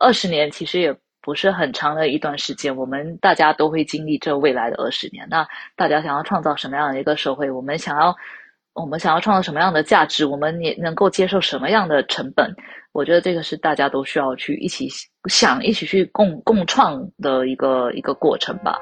[0.00, 5.26] 二十年其实也不是很长的一段时间，我们大家都会经历这未来的二十年。
[5.30, 7.50] 那大家想要创造什么样的一个社会？
[7.50, 8.16] 我们想要
[8.74, 10.24] 我们想要创造什么样的价值？
[10.24, 12.54] 我们也能够接受什么样的成本？
[12.92, 14.88] 我觉得这个是大家都需要去一起
[15.28, 18.78] 想、一起去共共创的一个一个过程吧。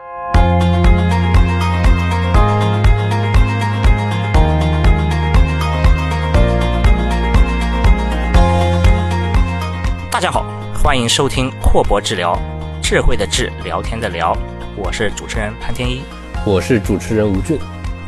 [10.10, 10.44] 大家好，
[10.82, 12.34] 欢迎收听阔博治疗，
[12.82, 14.34] 智慧的智，聊天的聊，
[14.74, 16.00] 我是主持人潘天一，
[16.46, 17.58] 我是主持人吴俊。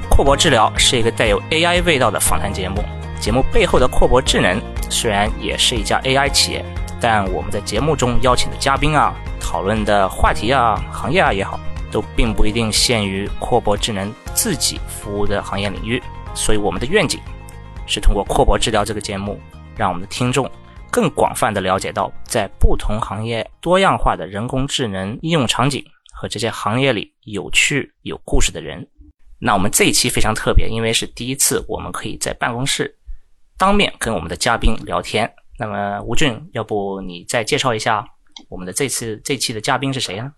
[0.09, 2.83] 阔博治疗是一个带有 AI 味道的访谈节目，
[3.21, 6.65] 节目背后的阔博智能虽然也是一家 AI 企业，
[6.99, 11.61] 但我们在节目中邀请的嘉宾啊，讨论的话题啊，行业啊也好，
[11.91, 17.21] 都并不一定限于阔博智能自己服务的行业领域，所以我们的愿景
[17.87, 19.39] 是通过阔博治疗这个节目，
[19.77, 20.51] 让我们的听众。
[20.93, 25.83] 更广泛的了解到，在不同行业多样化的人工智能应用场景
[26.15, 28.87] 和这些行业里有趣有故事的人。
[29.41, 32.95] 那我们这一期非常特别，因为是第一次，我们可以在办公室
[33.57, 35.29] 当面跟我们的嘉宾聊天。
[35.59, 38.05] 那么吴俊，要不你再介绍一下
[38.51, 40.31] 我们的这次这期的嘉宾是谁呢？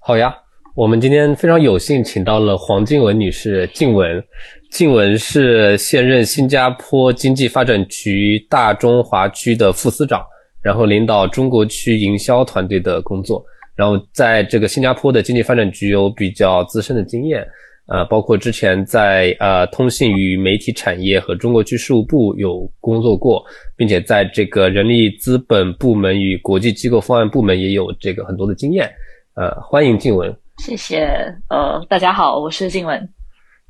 [0.00, 0.34] 好呀。
[0.78, 4.22] 我们今天非常有幸请到了黄静雯女士，静雯，
[4.70, 10.24] 静雯是现任新加坡经济发展局大中华区的副司长，
[10.62, 17.44] 然后领导中国区营销团队的工作，然后在这个新加坡的经济发展局有比较资深的经验，
[17.88, 23.44] 呃，包括之前在呃通信与媒体产业和中国区事务部有工作过，
[23.76, 28.88] 并且在这个人力资本部门与国际机构方案部门也有这个很多的经验，
[29.34, 30.32] 呃，欢迎静雯。
[30.58, 31.06] 谢谢，
[31.48, 33.08] 呃，大家好，我是静文。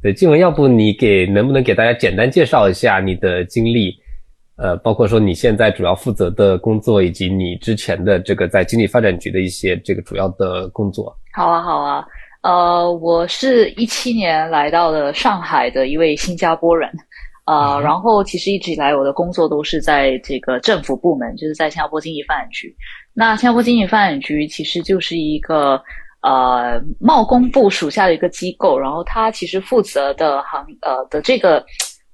[0.03, 3.94] 对，静文，要不你给能不能给大家简单介绍一下你的经历？
[4.56, 11.14] 呃，包括说你现在主要负责的工作，以及你之前的这个在经济发展局的一些这个主要的工作。
[11.34, 12.05] 好啊，好啊，
[12.42, 16.91] 呃，我是一七年来到了上海的一位新加坡人，
[17.44, 22.75] 呃，然后其实一直以来我的工作都是在这个政府部门，就是在新加坡经济发展局。
[23.12, 25.81] 那新加坡经济发展局其实就是一个。
[26.21, 31.65] 呃，贸工部属下的一个机构，然后它其实负责的行呃的这个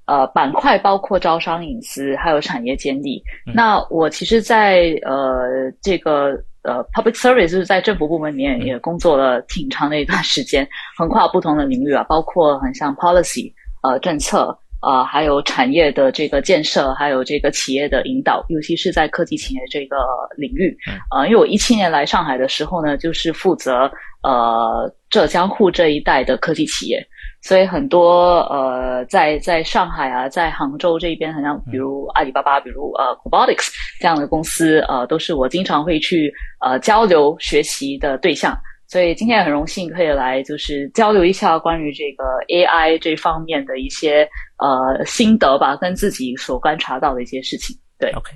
[0.07, 3.23] 呃板块包括招商引资还有产业监理。
[3.55, 6.33] 那我其实，在呃这个
[6.63, 14.57] 呃 public service 就是在政府部门里面也工作了挺长的一段时间，横跨不同的领域啊，包括很像 policy 呃政策。
[14.85, 19.97] 啊，还有产业的这个建设，还有这个企业的引导，尤其是在科技企业这个
[20.37, 20.77] 领域。
[21.11, 23.91] 啊，因为我一七年来上海的时候呢，就是负责
[24.23, 27.03] 呃浙江沪这一带的科技企业，
[27.43, 33.69] 所以很多呃在在上海啊，在杭州这边，好像比如阿里巴巴，比如呃 Robotics
[34.01, 38.55] 这样的公司，呃，都是我经常会去呃交流学习的对象。
[38.87, 44.29] 所以今天也很荣幸可以来，就是交流一下关于这个 AI 这方面的一些
[44.65, 47.77] 呃心得吧，跟自己所观察到的一些事情。
[47.99, 48.31] 对，OK。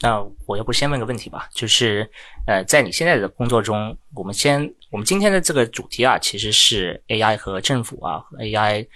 [0.00, 2.08] 那我要不先问个问题吧，就是
[2.46, 8.86] 呃，在你现在的工作中，我们先，我们今天的这个主题啊，其实是 AI 和政府啊，AI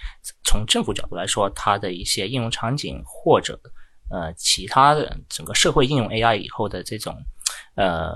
[0.43, 3.59] 从政府角度来说，它的一些应用场景，或者
[4.09, 7.15] 呃其他的整个社会应用 AI 以后的这种
[7.75, 8.13] 呃。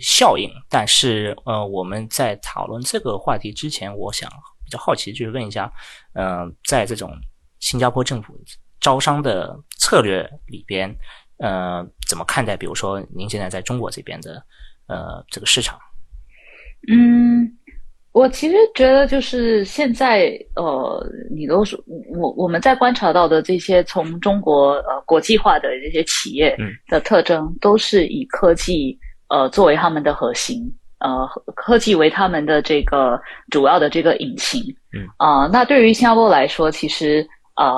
[0.00, 4.28] 效应，但是呃，我们在讨论这个话题之前，我想
[4.64, 5.70] 比较好奇，就是问一下，
[6.14, 7.12] 呃，在这种
[7.60, 8.34] 新加坡政府
[8.80, 10.88] 招商的策略里边，
[11.38, 12.56] 呃，怎么看待？
[12.56, 14.42] 比如说，您现在在中国这边的
[14.86, 15.78] 呃这个市场？
[16.88, 17.50] 嗯，
[18.12, 26.56] 我其实觉得就是现在呃，你都是我我们在观察到的这些从中国呃国际化的这些企业
[26.88, 28.98] 的特征，都是以科技。
[29.28, 30.62] 呃，作为他们的核心，
[31.04, 33.20] 呃，科技为他们的这个
[33.50, 34.62] 主要的这个引擎，
[34.94, 37.68] 嗯啊，那对于新加坡来说，其实呃，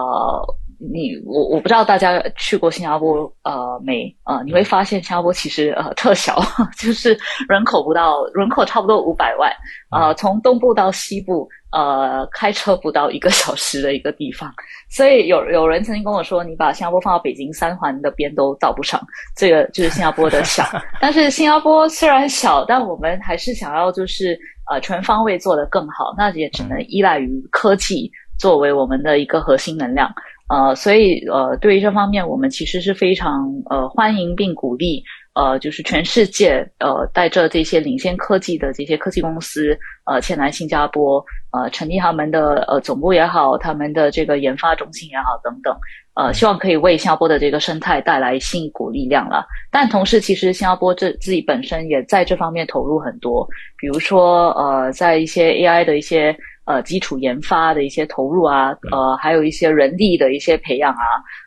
[0.78, 4.41] 你我我不知道大家去过新加坡呃没呃？
[4.44, 6.38] 你会发现新加坡其实呃特小，
[6.78, 7.18] 就是
[7.48, 9.51] 人口不到人口差不多五百万
[9.91, 11.48] 啊，从东部到西部。
[11.72, 14.53] 呃，开车不到一个小时的一个地方，
[14.89, 19.01] 所以有有人曾经跟我说，你把新加坡放到北京三环的边都到不上，
[19.36, 20.65] 这个就是新加坡的小。
[21.01, 24.39] 但是新加坡虽然小，但我们还是想要就是
[24.71, 30.10] 呃全方位做得更好，那也只能依赖于科技作为我们的一个核心能量。
[30.48, 35.03] 呃，所以呃，对于这方面，我们其实是非常呃欢迎并鼓励
[35.36, 41.22] 呃，就是全世界呃带着这些领先科技的这些科技公司呃前来新加坡
[41.53, 45.77] 呃成立他们的呃总部也好，他们的这个研发中心也好等等，
[46.15, 49.44] 呃，希望可以为新加坡的这个生态带来新一股力量了。
[49.71, 53.47] 但同时，其实新加坡这自己本身也在这方面投入很多，
[53.78, 56.34] 比如说呃，在一些 AI 的一些
[56.65, 61.04] 呃基础研发的一些投入啊，呃，还有一些人力的一些培养啊。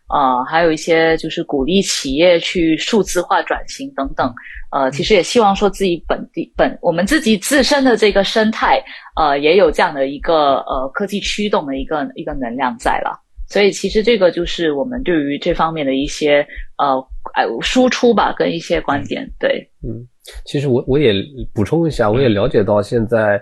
[0.10, 4.34] 啊，还有一些就是鼓励企业去数字化转型等等，
[4.72, 8.84] 呃，其实也希望说自己本地本我们自己自身的这个生态，
[9.16, 13.20] 呃，也有这样的一个呃科技驱动的一个一个能量在了。
[13.48, 16.46] 所以其实这个就是我们对于这方面的一些
[16.78, 16.96] 呃
[17.36, 19.28] 呃输出吧，跟一些观点。
[19.40, 20.06] 对，嗯，
[20.46, 21.14] 其实我我也
[21.54, 23.42] 补充一下，我也了解到现在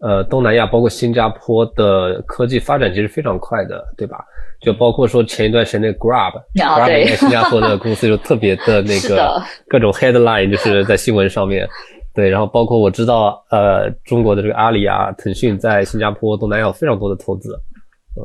[0.00, 4.24] 呃东南亚包括新加坡的科技发展其实非常快的，对吧？
[4.60, 11.68] 就包括说前一段时间那 Grab，Grab 在新加坡的公司就特别的那个 各种 headline，就是在新闻上面。
[12.14, 17.56] 对，然后包括我知道，呃，中国的这个阿里啊、腾讯在新加坡、东南亚有非常多的投资。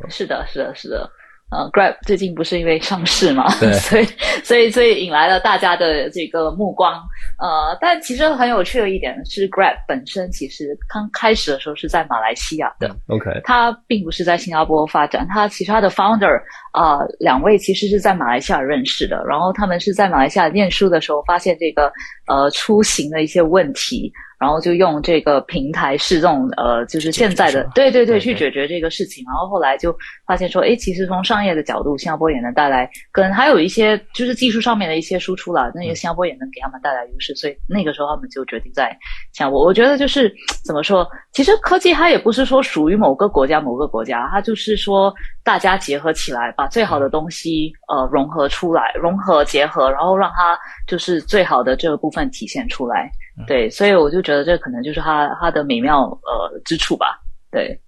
[0.09, 1.07] 是的，是的，是的。
[1.53, 4.05] 呃，Grab 最近不是因为上市嘛，对， 所以
[4.43, 6.93] 所以所以引来了大家的这个目光。
[7.39, 15.27] 呃，但其实很有趣的一点是，Grab 本身其实刚开始的时候是在马来西亚的，OK，它并不是在新加坡发展。
[15.29, 16.41] 它其实它的 founder
[16.71, 21.91] 啊，两位其实是在马来西亚认识的，然后他们是在马来西亚念书的时候发现这个
[22.27, 24.11] 呃出行的一些问题。
[24.43, 29.23] 然后就用这个平台是这种呃，就是现在的对对对去解决这个事情。
[29.25, 29.95] 然后后来就
[30.27, 35.71] 发现说，哎，其实从商业的角度，新加坡也能带来跟还有一些就是技术上面的一些输出了。
[35.73, 38.89] 那个新加坡也能给他们带来优势，所以那个时候他们就决定在
[39.31, 39.63] 新加坡。
[39.63, 40.29] 我觉得就是
[40.65, 53.09] 怎么说，其实科技它也不是说属于某个国家某个国家，它就是说大家结合起来，把最好的东西呃融合出来，融合结合，然后让它就是最好的这个部分体现出来。
[53.47, 57.19] 对，所以我就觉得这可能就是它它的美妙呃之处吧。
[57.51, 57.79] 对，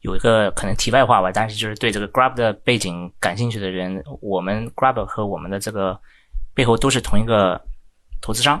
[0.00, 5.98] 有一个可能题外话吧，但是就是对这个 Grab 的背景感兴趣的人，我们 Grab 和我们的这个
[6.54, 7.60] 背后都是同一个
[8.20, 8.60] 投资商，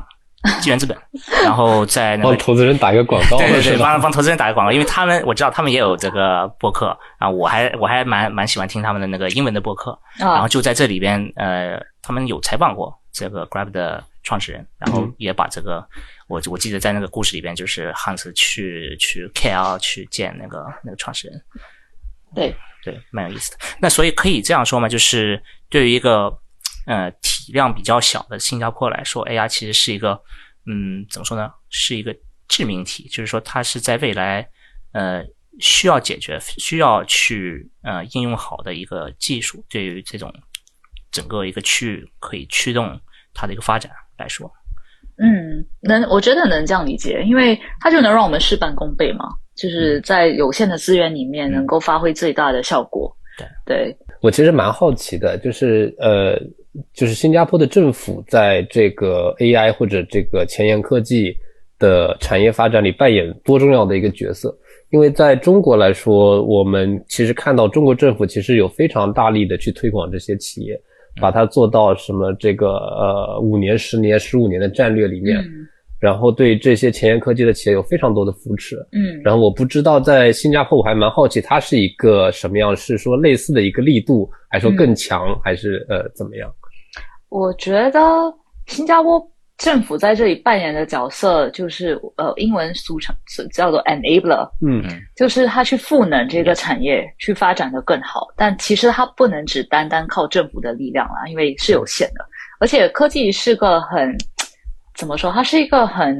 [0.60, 0.96] 纪元资本。
[1.42, 15.84] 然后在帮投资人打一个广告，对对对，帮帮投资人打个广告，因为他们我知道他们也有这个播客啊，我还我还蛮蛮喜欢听他们的那个英文的播客，然后就在这里边呃，他们有采访过这个 Grab 的创始人，然后也把这个。
[16.30, 21.44] 我我记得在那个故事里边，就是 Hans 去去 KL 去见那个那个创始人，
[22.36, 22.54] 对
[22.84, 23.58] 对，蛮有意思的。
[23.80, 26.32] 那所以可以这样说嘛，就是对于一个
[26.86, 30.22] 呃体量比较小的新加坡来说，AI 其实是一个
[30.66, 32.16] 嗯怎么说呢，是一个
[32.46, 34.48] 致命体，就是说它是在未来
[34.92, 35.24] 呃
[35.58, 40.32] 需要解决、需要去呃应用好的一个技术，对于这种
[41.10, 43.00] 整个一个区域可以驱动
[43.34, 44.48] 它的一个发展来说。
[45.22, 53.14] 嗯，能，我觉得能这样理解，因为它就能让我们事半功倍嘛，就是在有限的资源里面能够发挥最大的效果。
[53.36, 53.46] 对，
[53.76, 56.40] 对我其实蛮好奇的，就是呃，
[56.94, 61.36] 就是新加坡的政府在这个 AI 或者这个前沿科技
[61.78, 64.56] 的产业发展里扮演多重要的一个角色？
[64.88, 70.80] 因为在中国来说，我们其实看到中国政府其实有非常大力的去推广这些企业。
[71.20, 75.44] 把它做到什么这个呃五年、十年、十五年的战略里面，
[76.00, 78.76] 然后对这些前沿科技的企业有非常多的扶持。
[78.92, 86.50] 嗯，然后我不知道在新加坡，我还蛮好奇它是一个什么样，是说类似的一个力度，还是说更强，还是呃怎么样？
[87.28, 88.00] 我觉得
[88.66, 89.30] 新加坡。
[89.60, 93.14] 政府在这里扮演的角色就是呃，英文俗称
[93.52, 94.82] 叫做 enabler，嗯，
[95.14, 98.26] 就是他去赋能这个产业去发展的更好。
[98.34, 102.24] 但其实它不能只单单靠政府的力量啦，因为是有限的。
[102.58, 104.16] 而且科技是个很
[104.94, 105.30] 怎么说？
[105.30, 106.16] 它是一个很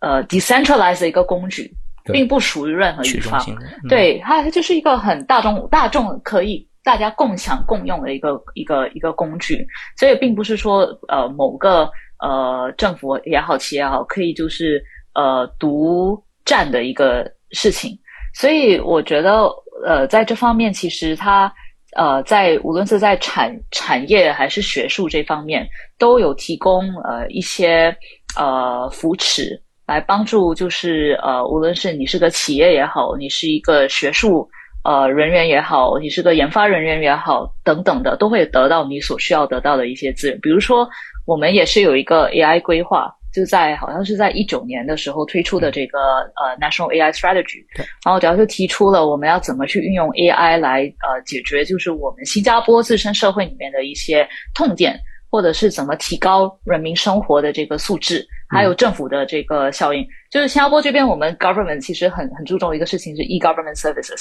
[0.00, 1.74] 呃 decentralized 的一个工具，
[2.12, 3.42] 并不属于任何一方。
[3.88, 9.66] 对它，它就是一个很大众大众可以大家共享共用的一个一个一个工具，
[9.98, 11.90] 所以并不是说呃某个。
[12.22, 14.80] 呃，政府也好，企业也好，可以就是
[15.12, 17.98] 呃独占的一个事情，
[18.32, 19.50] 所以我觉得
[19.84, 21.52] 呃在这方面，其实它
[21.96, 25.66] 呃在无论是在产产业还是学术这方面，
[25.98, 27.92] 都有提供呃一些
[28.38, 34.48] 呃扶持来帮助，就是呃无论是你是个企业也好，你是一个学术
[34.84, 40.88] 呃人员也好，你是个研发人员也好，等等的，都会得到你所需要得到的一些资源，比如说。
[41.24, 45.98] 我们也是有一个 AI 规划，就在好像是在一九年的时候推出的这个
[46.34, 47.64] 呃 National AI Strategy，
[48.04, 54.98] 然后主要就提出了我们要怎么去运用 AI 来呃解决就是我们新加坡自身社会里面的一些痛点，
[55.30, 60.04] 或者是怎么提高人民生活的这个素质，还有政府的这个效应。
[60.30, 64.20] 就是新加坡这边，我们 government 其实很很注重一个事情是 e government services，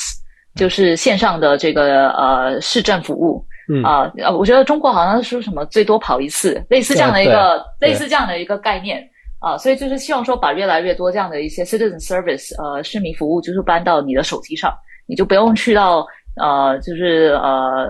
[0.55, 3.43] 就是线上的这个呃市政服务。
[3.83, 9.01] 啊呃，我觉得中国好像是什么最多跑一次，类似这样的一个类似这样的一个概念
[9.39, 14.73] 啊，所以就是希望说把越来越多这样的一些 citizen service 呃市民服务，就是搬到你的手机上，
[15.07, 16.05] 你就不用去到
[16.41, 17.87] 呃就是呃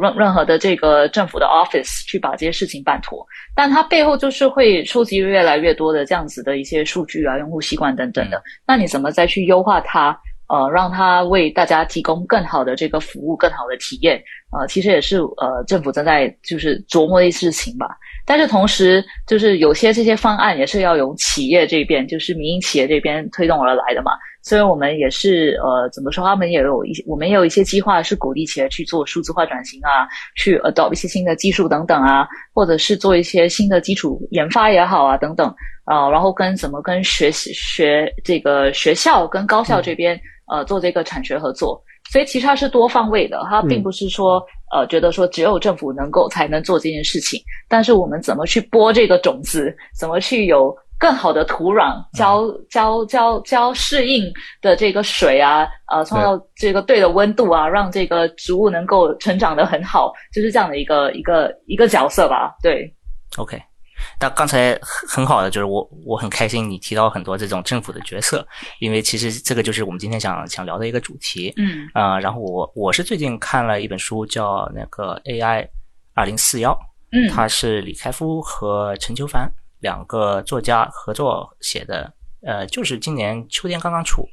[0.00, 10.18] 任任何的这个政府的 office 去把这些事情办妥，但它背后就是会收集越来越多的这样子的一些数据啊、用户习惯等等的，那你怎么再去优化它？
[10.48, 17.86] 呃，让它为大家提供更好的这个服务、更好的体验，呃，其实也是呃政府正在就是琢磨的事情吧。
[18.24, 24.12] 但是同时，就是有些这些方案也是要由企业这边，就是民营企业这边推动而来的嘛。
[24.42, 26.24] 所以我们也是呃，怎么说？
[26.24, 40.18] 他们也有一些，我们也有一些计划是鼓励企业去做数字化转型啊，去 adopt 一些新的技术等等啊，或者是做一些新的基础研发也好啊等等啊，然后跟怎么跟学习学这个学校跟高校这边。
[40.50, 54.24] 呃，做这个产学合作，所以其实它是多方位的，它并不是说呃，觉得说只有政府能够才能做这件事情，但是我们怎么去播这个种子，怎么去有更好的土壤，浇浇浇浇适应
[54.60, 62.92] 的这个水啊，呃，创造这个对的温度啊，让这个植物能够成长的很好，就是这样的一个一个一个角色吧，对
[63.36, 63.60] ，OK。
[64.18, 68.46] 但刚才很很好的就是我我很开心你提到很多这种政府的角色，
[68.80, 71.52] 因为其实这个就是我们今天想想聊的一个主题。
[71.56, 75.68] 嗯啊，然后我我是最近看了一本书叫那个 AI
[76.14, 76.76] 二零四幺，
[77.12, 79.50] 嗯，它是李开复和陈秋凡
[79.80, 82.12] 两个作家合作写的，
[82.46, 84.26] 呃，就是今年秋天刚刚出。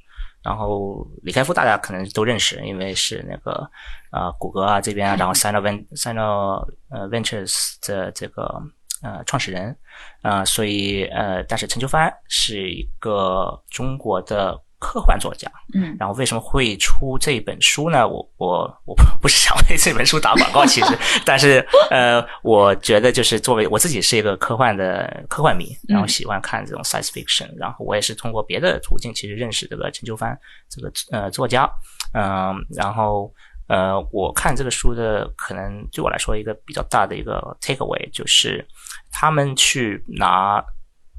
[0.44, 3.68] 然后李开复大家可能都认识，因为是那个
[4.12, 5.60] 呃谷歌啊这边啊，然后 Sino
[5.96, 8.62] Sino 呃 Ventures 的这个。
[9.06, 9.78] 呃，创始人，
[10.24, 18.08] 呃，所以呃，但是陈秋帆是一个中国的科幻作家，嗯，然后为什么会出这本书呢？
[18.08, 30.36] 我我我不不是想为这本书打广告，其实， 但是呃，我觉得就是作为我自己是一个科幻的科幻迷，然后喜欢看这种 science fiction，然后我也是通过别的途径其实认识这个陈秋帆
[30.68, 31.70] 这个呃作家，
[32.14, 33.32] 嗯，然后。
[33.68, 38.66] 呃，我看这个书的可能对我来说一个比较大的一个 take away 就是，
[39.12, 40.64] 他们去拿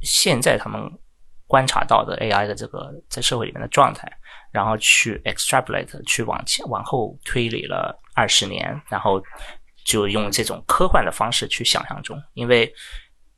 [0.03, 0.81] 现在他们
[1.47, 4.11] 观察到的 AI 的这个在社会里面的状态，
[4.53, 9.23] 然后去 extrapolate 去往前往后推理了二十年，然后
[9.85, 12.73] 就用这种科幻的方式去想象中，因为。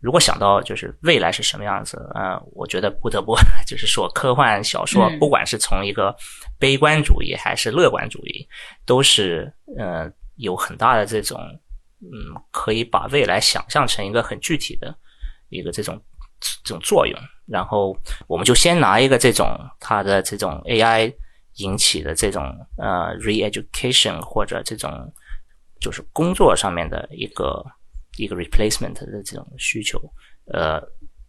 [0.00, 3.34] 如果想到就是未来是什么样子，呃，我觉得不得不
[3.66, 6.14] 就是说，科幻小说不管是从一个
[6.56, 8.46] 悲观主义还是乐观主义，
[8.86, 11.36] 都是呃有很大的这种
[12.00, 14.96] 嗯，可以把未来想象成一个很具体的
[15.48, 16.00] 一个这种
[16.62, 17.18] 这种作用。
[17.44, 17.96] 然后
[18.28, 19.48] 我们就先拿一个这种
[19.80, 21.12] 它的这种 AI
[21.54, 22.44] 引起的这种
[22.76, 25.12] 呃 re-education 或者这种
[25.80, 27.66] 就是工作上面的一个。
[28.22, 29.98] 一个 replacement 的这种需求，
[30.52, 30.80] 呃，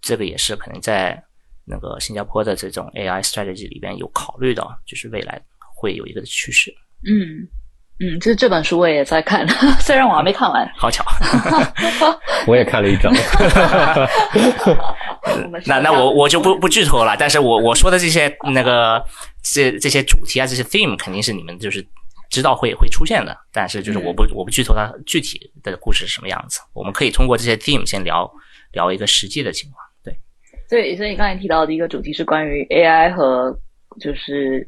[0.02, 1.22] 这个也是可能在
[1.66, 5.42] 那个新加坡的这种 AI strategy 里边有考虑到，就是未来
[5.76, 6.72] 会有一个趋势。
[7.06, 7.48] 嗯
[8.02, 9.46] 嗯，这这本书我也在看，
[9.82, 10.70] 虽然我还没看完。
[10.76, 11.04] 好巧，
[12.48, 13.14] 我也看了一章。
[15.66, 19.04] 那那我我就不不剧透了，但是我我说的这些那个
[19.44, 21.86] 这这些主题啊，这些 theme 肯定是你们就是。
[22.30, 26.60] 知道会会出现的，但是就是我不我不剧透它具体的故事是什么样子。
[26.74, 28.32] 我们可以通过这些 team 先聊
[28.72, 29.84] 聊一个实际的情况。
[30.04, 30.16] 对，
[30.70, 33.52] 所以所以你刚才提到的一个主题是关于 AI 和
[34.00, 34.68] 就是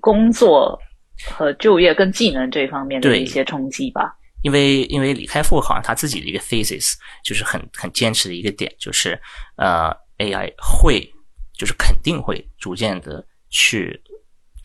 [0.00, 0.78] 工作
[1.26, 4.16] 和就业跟技能这方面的一些冲击吧。
[4.42, 9.20] 因为因为李开复好像他自己的一个 thesis 就是很很坚持的一个点，就是
[9.56, 11.06] 呃 AI 会
[11.58, 14.02] 就是肯定会逐渐的去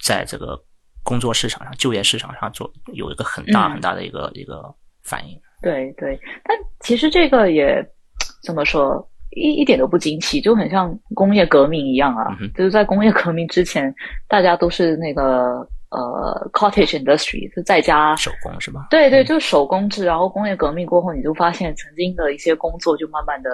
[0.01, 0.63] 在这个。
[1.07, 4.61] 工作市场上、就业市场上做有一个很大很大的一个一个
[5.03, 5.39] 反应。
[5.61, 7.81] 对对，但其实这个也
[8.43, 12.37] 怎么说，一一点都不惊奇，就很像工业革命一样啊。
[12.53, 13.95] 就是在工业革命之前，
[14.27, 18.87] 大家都是那个呃 cottage industry，是在家手工是吧？
[18.89, 20.03] 对对，就手工制。
[20.03, 23.49] 然后工业革命过后，你就发现曾经的一些工作就慢慢的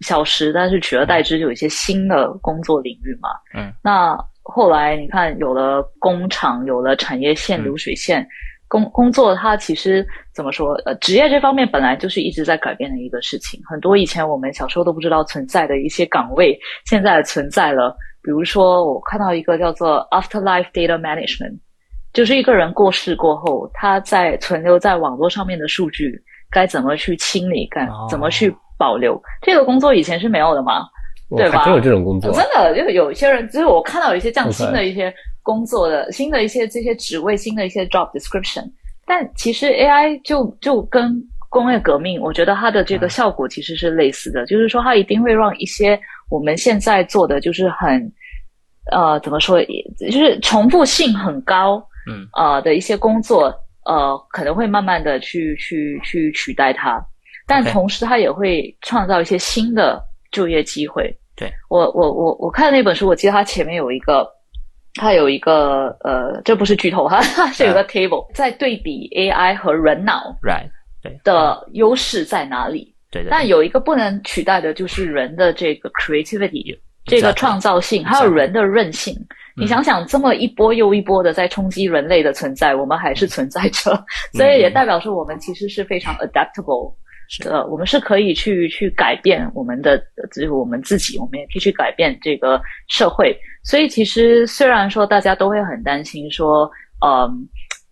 [0.00, 3.28] 消失，但是取而代之就有一些新的工作领域嘛。
[3.54, 4.18] 嗯，那。
[4.50, 8.26] 后来你看，有了工厂，有了产业线、流水线，
[8.66, 10.72] 工工作它其实怎么说？
[10.86, 13.60] 呃，职业这方面本来就是一直在改变的一个事情。
[13.68, 17.94] 很多以前我们小时候都不知道存在的一些岗位，现在存在了。
[18.22, 21.58] 比如说，我看到一个叫做 Afterlife Data Management，
[22.12, 29.22] 就是一个人过世过后，他在存留在网络上面的数据，该怎么去清理，该哦怎么去保留。
[29.42, 30.82] 这个工作以前是没有的嘛？
[31.36, 38.64] 对真有这种工作，真的，就有一些人，就是我看到有一些这样新的一些工作的新的一些这些职位，新的一些 job description，
[39.06, 45.98] 但其实 AI 就就跟工业革命，我觉得它的这个效果其实是类似的，就是说它一定会让一些
[46.30, 48.12] 我们现在做的就是很
[48.90, 49.62] 呃怎么说，
[49.98, 51.76] 就是重复性很高，
[52.10, 52.26] 嗯。
[52.34, 53.54] 呃的一些工作，
[53.84, 57.02] 呃可能会慢慢的去去去取代它，
[57.46, 61.14] 但同时它也会创造一些新的就业机会。
[61.36, 61.50] 对。
[61.68, 64.28] 我我我我看那本书，我记得它前面有一个，
[64.94, 70.68] 它有一个呃，这不是剧透哈，它是有个 table 在对比 AI 和人脑，right，
[71.02, 71.18] 对。
[71.24, 72.94] 的优势在哪里。
[73.10, 79.16] 对对，但有一个不能取代的，就是人的这个 creativity，这个创造性，还有人的韧性。
[79.56, 84.04] 你想想，这么一波又一波的在冲击人类的存在，我们还是存在着，
[84.34, 86.94] 所以也代表说我们其实是非常 adaptable
[87.28, 89.98] 是的，我们是可以去去改变我们的，
[90.32, 93.36] 就是我们自己，我们也可以去改变这个社会。
[93.62, 96.70] 所以其实虽然说大家都会很担心说，
[97.06, 97.28] 嗯，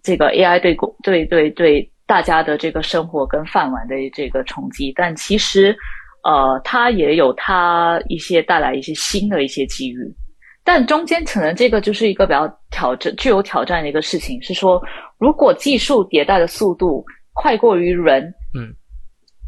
[0.03, 5.77] 这个 AI 对公对对对大家的这个生活跟饭碗的这个冲击，但其实
[6.25, 9.99] 呃，它也有它一些带来一些新的一些机遇。
[10.65, 14.83] 但中间可能这个就是一个比较挑战、具有挑战的一个事情，是说，
[15.19, 18.33] 如果技术迭代的速度快过于人，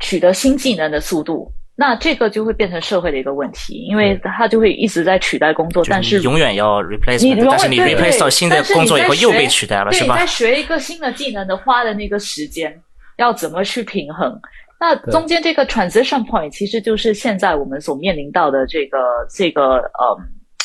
[0.01, 10.27] 取得新技能的速度，那这个就会变成社会的一个问题，因为它就会一直在取代工作，但就是永远要 replace，但是你对 replace 对到新的工作以后又被取代了，对，是吧你在？
[10.27, 12.77] 学一个新的技能的花的那个时间，
[13.17, 14.41] 要怎么去平衡？
[14.81, 20.17] 那中间这个 transition point 其实就是现在我们所面临到的这个这个呃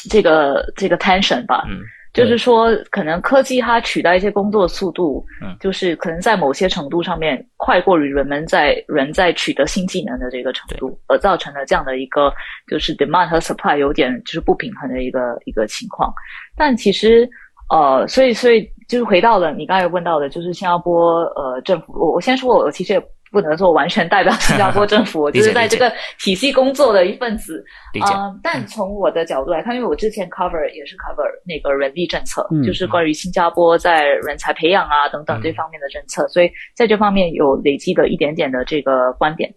[0.09, 1.63] 这个这个 tension 吧。
[1.67, 1.79] 嗯，
[2.13, 12.31] 就是说，可能科技它取代一些工作速度，嗯就是可能在某些程度上面快过于人们在人在取得新技能的这个程度，而造成了这样的一个
[12.69, 16.13] 就是 demand 和 supply 有点就是不平衡的一个一个情况。
[16.55, 17.27] 但其实
[17.69, 27.65] 呃，所以所以就是回到了你刚才问到的，就是新加坡呃政府，我我先说，我其实也不能说完全代表新加坡政府， 我就是在这个体系工作的一份子。
[27.91, 28.13] 理解。
[28.13, 39.51] 嗯，但从我的角度来看，因为我之前 cover 也是 cover 那个人力政策，嗯就是关于新加坡在人才培养啊等等嗯这方面的政策，所以在这方面有累积的一点点的这个观点。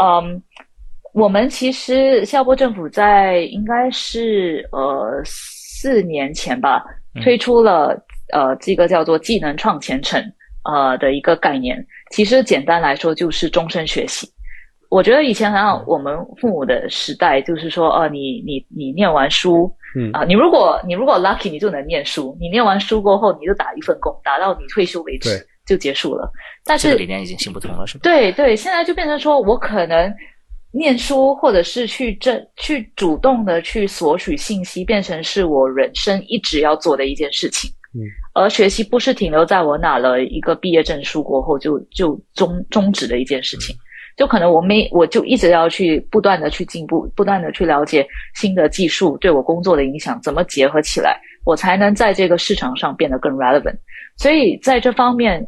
[0.00, 0.42] 嗯，
[1.14, 7.96] 我们其实新加坡政府在应该是呃四年前吧，嗯推出了、
[8.32, 10.22] 呃这个叫做技能创前程
[10.64, 11.84] 呃的一个概念。
[12.10, 14.28] 其实简单来说就是终身学习。
[14.90, 25.30] 我觉得以前好像我们父母的时代，就是说，呃，你你你念完书，嗯啊，你如果你如果 lucky，你就能念书，你念完书过后，你就打一份工，打到你退休为止
[25.66, 26.30] 就结束了。
[26.62, 28.00] 但这是个理念已经行不通了，是吧？
[28.02, 30.14] 对对，现在就变成说我可能
[30.72, 37.70] 念书，或者是去正去主动的去索取信息，变成是我人生一直要做的一件事情。
[37.94, 38.00] 嗯，
[38.34, 43.76] 而学习不是停留在我拿了一个毕业证书过后就就终终止的一件事情。
[44.14, 53.76] 就可能我没，我就一直要去不断的去进步，不断的去了解新的技术对我工作的影响，怎么结合起来，我才能在这个市场上变得更 relevant。
[54.18, 55.46] 所以在这方面，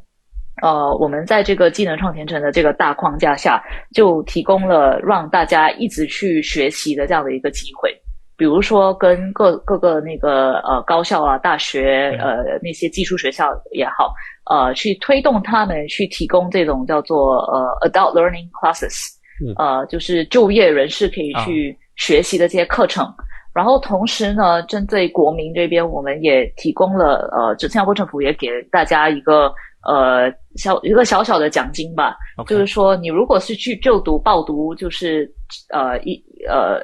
[0.62, 3.62] 呃，我们在这个技能创前程的这个大框架下，
[3.94, 7.94] 就提供了让大家一直去学习的这样的一个机会。
[8.37, 14.12] 比如说，跟各各个那个呃高校啊、大学呃那些技术学校也好，
[14.51, 18.97] 呃，去推动他们去提供这种叫做呃 adult learning classes，
[19.44, 19.55] 嗯。
[19.57, 23.07] 呃，就是就业人士可以去学习的这些课程。
[23.55, 29.47] 然后同时呢，针对国民这边，我们也提供了呃，这新加坡政府也给大家一个
[29.87, 32.16] 呃小一个小小的奖金吧。
[32.49, 35.33] 就是说你如果是去就读报读，就是
[35.73, 36.81] 呃一呃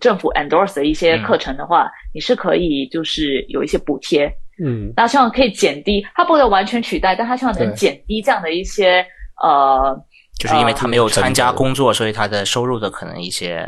[0.00, 4.26] 政府 endorse 的一些课程的话，你是可以就是有一些补贴，
[4.64, 4.92] 嗯。
[4.96, 9.04] 那希望可以减低，它不能完全取代，但它希望能减低这样的一些
[9.42, 9.96] 呃
[10.38, 13.66] 就是因为他没有参加工作，所以他的收入的可能一些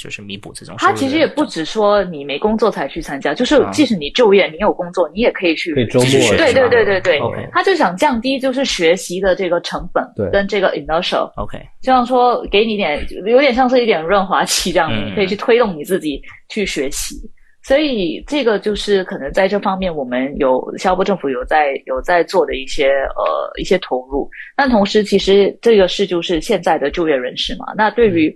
[0.00, 1.00] 就是弥补这种收它入的。
[1.00, 17.16] 其实也不止说你没工作才去参加，就是啊即使你就业，你有工作，你也可以去可以周末继续学对对对对对 OK 他就想降低就是学习的这个成本对跟这个 inertia，OK，就像说给你一点有点像是一点润滑剂这样，嗯你可以去推动你自己去学习。
[17.60, 24.26] 所以这个就是可能在这方面，我们有新加坡政府有在有在做的一些呃一些投入。
[24.56, 27.66] 但同时，其实这个是就是现在的就业人士嘛。
[27.76, 28.34] 那对于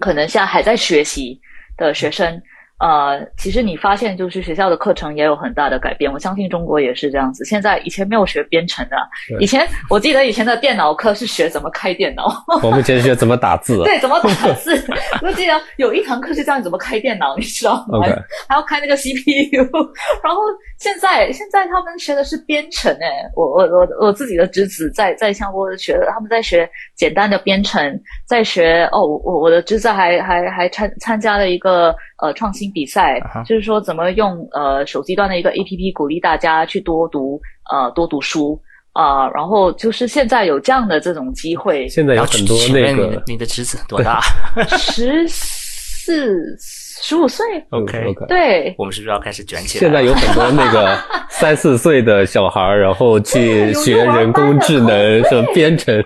[0.00, 1.40] 可能像还在学习
[1.76, 2.40] 的学生，
[2.84, 6.12] 呃，其实你发现就是学校的课程也有很大的改变。
[6.12, 7.42] 我相信中国也是这样子。
[7.46, 8.96] 现在以前没有学编程的，
[9.40, 12.30] 以前我记得以前的电脑课是学怎么开电脑。
[12.62, 13.82] 我们以前学怎么打字。
[13.88, 14.76] 对，怎么打字？
[15.22, 18.06] 我记得有一堂课是教你怎么开电脑，你知道吗？
[18.46, 19.64] 还要开那个 CPU。
[20.22, 20.42] 然后
[20.78, 31.96] 现在现在他们学的是编程，哎，我我我我自己的侄子在在香波学的，他们在学简单的编程，在学哦，我我的侄子还还还参参加了一个。
[32.24, 37.38] 呃，创新比赛就是说怎么用呃手机端的一个 A P P 鼓励大家去多读
[37.70, 38.58] 呃多读书
[38.94, 41.86] 啊，然后就是现在有这样的这种机会。
[41.88, 44.22] 现在有很多那个，你的侄子多大？
[44.78, 46.56] 十四
[47.02, 47.44] 十五岁。
[47.70, 48.26] OK OK。
[48.26, 49.80] 对，我们是不是要开始卷起来？
[49.80, 50.96] 现在有很多那个
[51.28, 56.02] 三四岁的小孩，然后去学人工智能什么编程。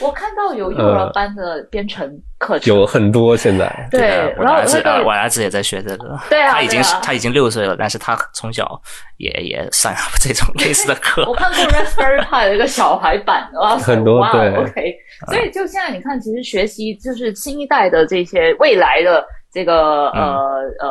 [0.00, 3.88] 我看到有幼儿班的编程课程，有很多现在。
[3.90, 6.18] 对，我儿子啊，我儿子也在学这个。
[6.28, 8.80] 对啊，他已经他已经六岁了，但是他从小
[9.16, 11.24] 也也上 这种类似的课。
[11.28, 14.54] 我看过 Raspberry Pi 的一个小孩版，哇，很多对。
[14.54, 14.94] OK，
[15.28, 20.88] 所以就现在你看，其实学习就是新一代的这些未来的这个呃呃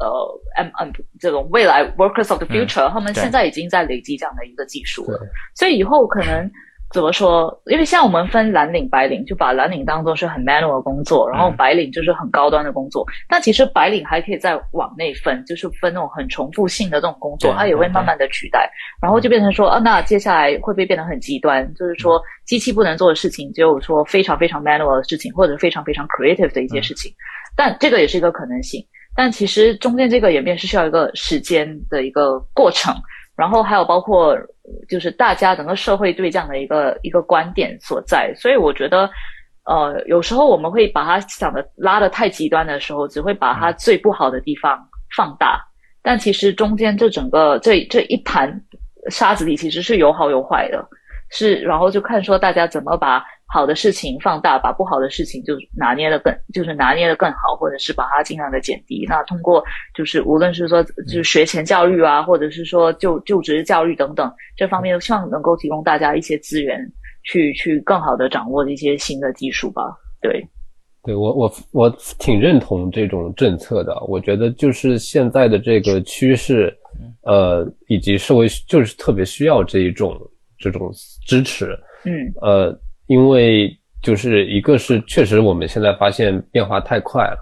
[0.00, 5.20] 呃 M M 这种未来 Workers of the Future，他们现在已经在累积这样的一个技术了，
[5.54, 6.50] 所以以后可能。
[6.92, 7.62] 怎么说？
[7.66, 13.04] 因为像我们分蓝领、白领，就把蓝领当做是很 manual 的工作，然后白领就是很高端的工作。
[13.28, 21.66] 但其实白领还可以再往内分，就是分那种很重复性的这种工作，它也会慢慢的取代，然后就变成说，啊，那接下来会不会变得很极端？
[21.74, 27.10] 就是说，机器不能做的事情，只有说非常非常 manual 的事情，或者非常非常 creative 的一些事情。
[27.56, 28.84] 但这个也是一个可能性。
[29.14, 32.94] 但其实中间这个演变是需要一个时间的一个过程。
[33.42, 34.38] 然后还有包括，
[34.88, 39.10] 就是大家整个社会对这样的一个一个观点所在，所以我觉得，
[39.64, 44.78] 呃，有时候我们会把它想的拉的太极端的时候，只会把它最不好的地方
[45.16, 45.60] 放大，
[46.04, 48.62] 但其实中间这整个这这一盘
[49.10, 50.86] 沙子里其实是有好有坏的，
[51.28, 53.24] 是然后就看说大家怎么把。
[53.52, 59.04] 好的事情放大，把不好的事情就拿捏的更，就是拿捏的更好，或者是把它尽量的减低。
[59.06, 59.62] 那通过
[59.94, 66.80] 就是无论是说就是学前教育啊，或者是说就就职教育等等这方面，希望能够提供大家一些资源，
[67.24, 69.82] 去去更好的掌握一些新的技术吧。
[70.22, 70.42] 对，
[71.02, 73.94] 对我我我挺认同这种政策的。
[74.08, 76.74] 我觉得就是现在的这个趋势，
[77.26, 80.18] 呃，以及社会就是特别需要这一种
[80.58, 80.90] 这种
[81.26, 81.78] 支持。
[82.06, 82.74] 嗯，呃。
[83.12, 83.70] 因为
[84.02, 87.36] 就是一个是确实我们现在发现变化太快了，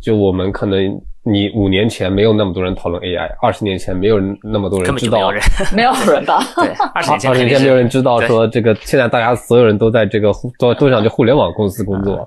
[0.00, 5.30] 就我们可能你五年前没有那么多人讨论 AI，二十年前没有那么多人知道，
[5.76, 6.42] 没有人吧？
[6.56, 12.26] 对，二十年前没有人知道说这个，现在大家所有人都在这个都都想去互联网公司工作。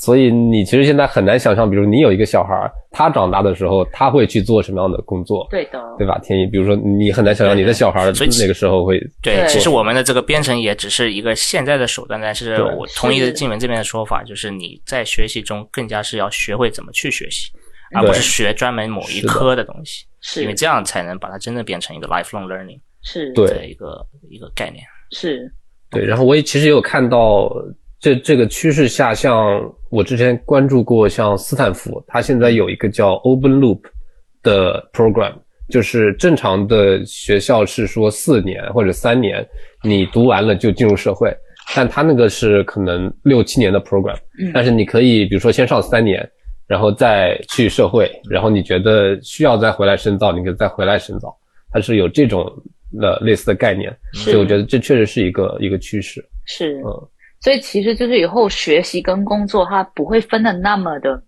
[0.00, 2.54] 所以你其实现在很难想象，比如你有一个小孩，
[2.90, 5.46] 他长大的时候他会去做什么样的工作？
[5.50, 6.18] 对的，对吧？
[6.20, 8.98] 天一，比如说你很难想象你的小孩那个时候会。
[9.22, 17.50] 对，其实我们的这个编程也只是一个现在的手段，但是我同意的静文这边的说法，就是你在学习中更加是要学会怎么去学习，
[17.94, 24.82] 而不是学专门某一科的东西，是因为这样才能把它真正变成一个 lifelong learning，是对一个一个概念。
[25.10, 25.52] 是，
[25.90, 26.06] 对。
[26.06, 27.52] 然后我也其实也有看到。
[28.00, 29.60] 这这个趋势下，像
[29.90, 33.80] 我之前关注过，像斯坦福，它现在有一个叫 Open Loop
[34.42, 35.34] 的 program，
[35.68, 39.46] 就是正常的学校是说四年或者三年，
[39.84, 41.30] 你读完了就进入社会，
[41.76, 44.16] 但它那个是可能六七年的 program，
[44.54, 46.26] 但是你可以比如说先上三年，
[46.66, 51.36] 然后再去社会，然后你觉得需要再回来深造，你可以再回来深造，
[51.70, 52.50] 它是有这种
[52.98, 57.08] 的类似的概念，所以我觉得这确实是一个一个趋势，是，嗯。
[57.40, 61.22] 所以其实就是以后学习跟工作，它不会分的那么的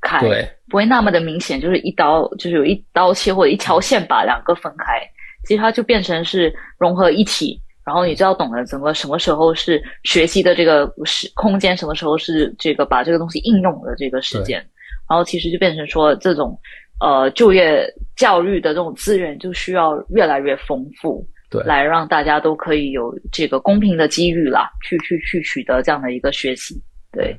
[0.00, 5.00] 开，对，不会那么的明显，就是一刀就是有一刀切或者一条线把两个分开。
[5.44, 14.58] 其实它就变成是融合一体，然后你就要懂得怎么什么时候是学习的这个时空间，什么时候是这个把这个东西应用的这个时间。
[15.08, 16.56] 然后其实就变成说这种
[17.00, 17.82] 呃就业
[18.14, 21.26] 教育的这种资源就需要越来越丰富。
[21.50, 26.74] 对，来让大家都可以有这个公平的机遇啦，去去去取得这样的一个学习。
[27.10, 27.34] 对，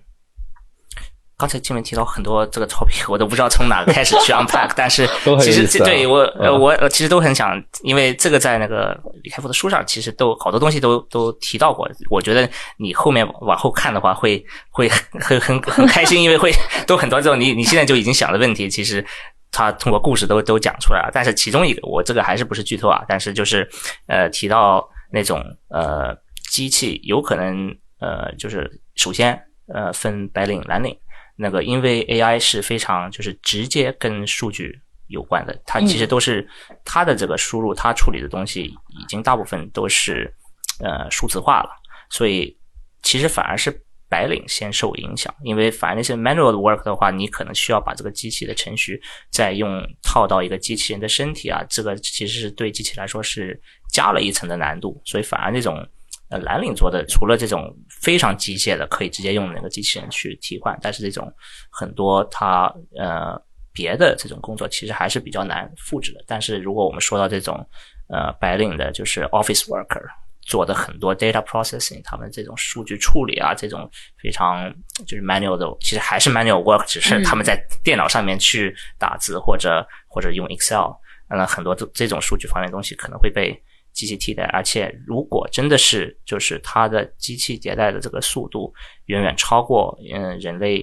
[1.37, 5.07] 刚才金文提到很多这个 topic，我都不知道从哪个开始去 unpack， 但是
[5.39, 6.19] 其实对我
[6.57, 11.87] 我其实都很想，因为这个在那个李开复的书上，其实都好多东西都都提到过。
[12.09, 16.51] 我觉得你后面往后看的话，会会很很很开心，因为会
[16.87, 19.05] 都很多这种你你现在就已经想的问题，其实。
[19.51, 23.03] 他通过故事都都讲出来了，但是其中一个我这个还是不是剧透啊？
[23.07, 23.67] 但是就是
[24.07, 26.15] 呃提到那种呃
[26.49, 29.39] 机器有可能呃就是首先
[29.73, 30.97] 呃分白领蓝领，
[31.35, 36.47] 那个因为 AI 是非常就是直接跟数据有关的，它其实都是
[36.85, 40.33] 它的这个输入，它处理的东西已经大部分都是
[40.79, 41.69] 呃数字化了，
[42.09, 42.57] 所以
[43.03, 43.85] 其实反而是。
[44.09, 48.99] 白领先受影响，因为反正那些 manual work 的话，你可能需要把这个机器的程序
[49.31, 53.61] 再用套到一个机器人的身体啊，这个其实是对机器来说是
[53.93, 54.99] 加了一层的难度。
[55.05, 55.87] 所以反而那种
[56.29, 61.31] 呃蓝领做的，除了这种非常机械的可以直接用那个机器人去替换，但是这种
[61.69, 62.65] 很多它
[62.97, 63.39] 呃
[63.71, 66.23] 别的这种工作其实还是比较难复制的。
[66.25, 67.63] 但是如果我们说到这种
[68.07, 70.03] 呃白领的，就是 office worker。
[70.49, 74.73] 做的很多 data processing，他们这种数据处理啊，这种非常
[75.05, 80.89] 就是 manual 的，其实还是 manual work，只是他们在电脑上面去打字或者或者用 Excel，
[81.29, 83.55] 那很多这这种数据方面的东西可能会被
[83.93, 84.45] 机器替代。
[84.45, 88.73] 而且如果真的是就是它的机器迭代的这个速度
[89.05, 90.81] 远远超过嗯人类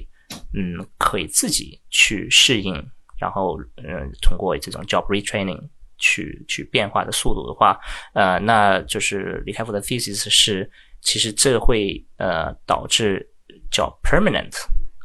[0.54, 2.72] 嗯可以自己去适应，
[3.18, 5.60] 然后嗯通过这种 job retraining。
[5.98, 7.78] 去去变化的速度的话，
[8.14, 13.26] 呃，那就是李开复的 thesis 是，其实这会呃导致
[13.70, 14.52] 叫 permanent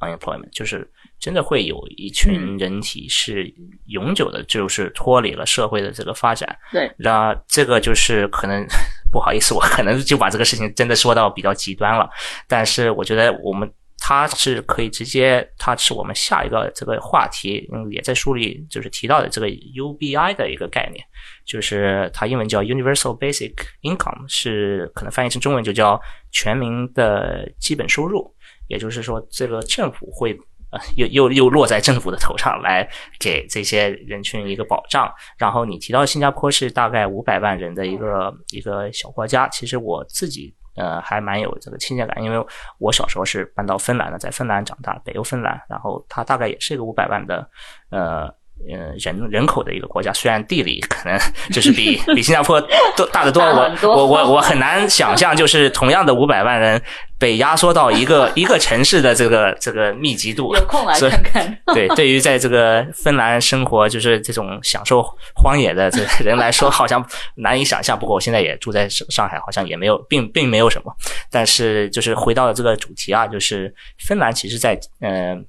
[0.01, 3.54] unemployment，就是真的会有一群人体是
[3.88, 6.58] 永久的，就是脱离了社会的这个发展。
[6.71, 8.65] 对，那这个就是可能
[9.12, 12.10] 不好意思，我可能就把这个事情真的说到比较极端了，
[12.47, 13.71] 但是我觉得我们。
[14.04, 21.06] 它是可以直接，它是我们下一个这个话题，嗯，也在书里就是提到的这个 UBI 的一个概念，
[21.46, 28.36] 就是它英文叫 Universal Basic Income，是可能翻译成中文就叫全民的基本收入。
[28.68, 30.34] 也就是说，这个政府会
[30.72, 35.14] 呃又又又落在政府的头上来给这些人群一个保障。
[35.38, 40.52] 然后你提到新加坡是大概五百万人的一个一个小国家，其实我自己。
[40.75, 42.45] 呃，还蛮有这个亲切感，因为
[42.79, 47.49] 我小时候是搬到芬兰的，在芬兰长大，北欧芬兰，然后它大概也是一个五百万的，
[47.89, 48.40] 呃。
[48.69, 51.19] 嗯，人人口的一个国家，虽然地理可能
[51.52, 52.62] 就是比 比新加坡
[52.95, 56.82] 都大得多，我我我我很难想象，就是同样的五百万人
[57.17, 60.54] 被压缩到一个 一个城市的这个这个密集度。
[60.56, 61.58] 有空来看看。
[61.74, 65.04] 对，对于在这个芬兰生活，就是这种享受
[65.36, 67.97] 荒野的这人来说，好像难以想象。
[67.97, 70.93] 不过我现在也住在上海，好像也没有，并并没有什么。
[71.32, 73.74] 但是就是回到了这个主题啊，就是
[74.08, 75.45] 芬兰其实，在嗯。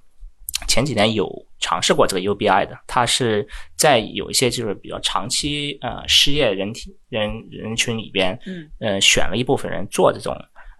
[0.66, 3.46] 前几年有尝试过这个 UBI 的，它是
[3.76, 10.34] 在有一些就是比较长期呃失业人体人人群里边，嗯，呃选了一部分人做这种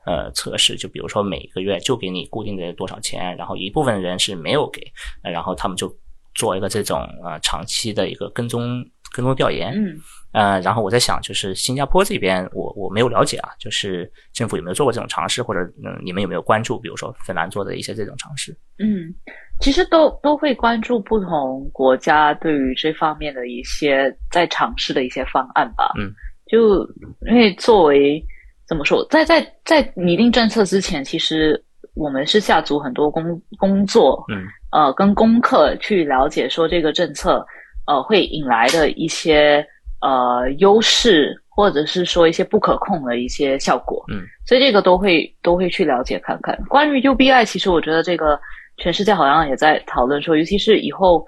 [0.06, 4.82] 呃测试，就比如说每个月就给你固定的多少钱，然后一部分人是没有给，
[5.22, 5.94] 然后他们就
[6.34, 10.00] 做一个这种呃长期的一个跟踪跟踪调研，嗯。
[10.32, 18.50] 呃，然后我在想，就是新加坡这边，我我没有了解啊，就是政府有没有做过这种尝试，或者嗯，你们有没有关注，比如说芬兰做的一些这种尝试？
[18.78, 19.14] 嗯，
[19.62, 25.92] 其实都都会关注不同国家对于这方面的一些在尝试的一些方案吧。
[25.98, 26.12] 嗯，
[26.46, 26.84] 就
[27.30, 28.22] 因为作为
[28.68, 31.62] 怎么说，在在在拟定政策之前，其实
[31.94, 37.46] 我们是下足很多工工作，嗯，呃，跟功课去了解说这个政策
[37.86, 39.66] 呃会引来的一些。
[40.04, 46.60] 呃，优势或者是说一些不可控的一些效果，嗯，所以这个都会都会去了解看看。
[46.68, 48.36] 关于 UBI，其实我觉得这个
[48.82, 51.24] 全世界好像也在讨论说，尤其是以后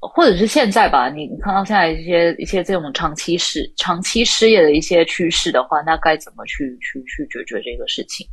[0.00, 8.26] 或者是现在吧，你看到现在一些一些这种长期失长期失业的一些趋势的话，那该怎么去去去解决这个事情？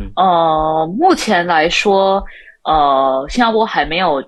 [0.00, 2.22] 嗯，呃，目前来说，
[2.64, 4.22] 呃，新加坡还没有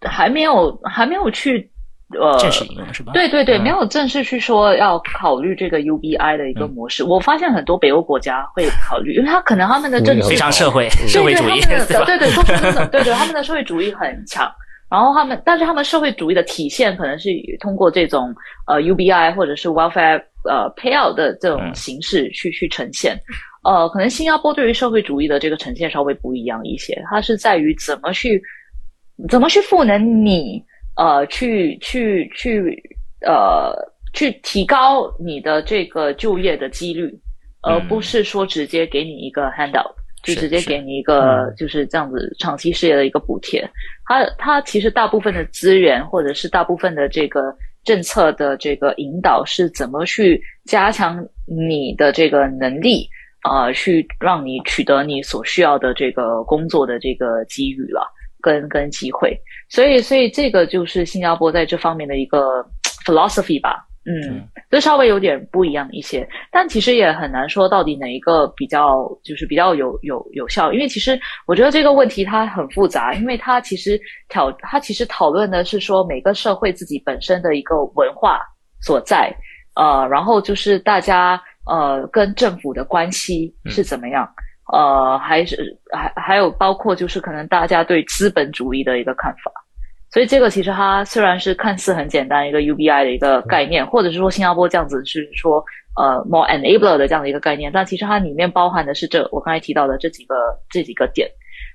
[0.00, 1.70] 还没有还没有去。
[2.18, 3.12] 呃，正式应用是吧？
[3.12, 7.04] 对对对，没有正式去说要考虑这个 UBI 的一个模式。
[7.04, 14.50] 我发现很多北欧国家会考虑，因为他可能他们的政治非常社会社会主义，对对，说真的，对对，他们的社会主义很强。
[14.90, 17.28] 然后他们，但是他们社会主义的体现可能是
[17.60, 18.34] 通过这种
[18.66, 20.18] 呃 UBI 或者是 welfare
[20.48, 23.14] 呃 payout 的这种形式去去呈现。
[23.64, 28.42] 呃，可能新加坡对于社会主义的这个呈现稍微不一样一些，它是在于怎么去
[29.28, 30.64] 怎么去赋能你。
[30.98, 32.76] 呃，去去去，
[33.24, 33.72] 呃，
[34.12, 37.08] 去提高你的这个就业的几率，
[37.62, 43.64] 而不是说直接给你一个 handout，就直接给你一个就是这样子长期事业的一个补贴。
[44.06, 53.08] 它它其实大部分的资源或者是大部分的这个政策的这个引导是怎么去加强你的这个能力
[53.42, 58.02] 啊，去让你取得你所需要的这个工作的这个机遇了。
[58.48, 62.64] 跟跟机会，所以所以这个就是新加坡在这方面的一个
[63.04, 78.40] philosophy 吧，嗯，这稍微有点不一样一些，但其实也很难说到底哪一个比较就是比较有有有效，因为其实我觉得这个问题它很复杂，因为它其实挑它其实讨论的是说每个社会自己本身的一个文化
[78.80, 79.30] 所在，
[79.74, 84.26] 呃，然后就是大家呃跟政府的关系是怎么样，
[84.72, 89.50] 呃，还是还还有包括就是可能大家对资本主义的一个看法。
[90.10, 95.62] 所以这个其实它虽然是看似很简单一个 UBI 的一个概念，或者是说新加坡这样子是说
[96.00, 100.34] 呃 more enabler 的这样的一个概念，但其实它里面包含的是这我刚才提到的这几个
[100.70, 101.28] 这几个点，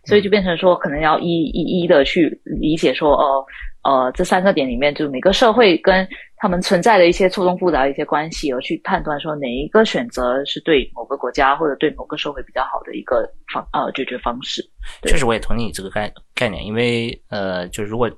[0.06, 3.46] 所以就变成说可能要一一一的去理解说呃
[3.84, 6.08] 呃这三个点里面，就每个社会跟
[6.44, 14.62] 他们存在的一些错综复杂的一些关系，而去判断说哪一个选择是对某个国家或者对某个社会比较好的一个方呃解决方式。
[15.04, 18.12] 确实，我也同意你这个概概念，因为呃，就如果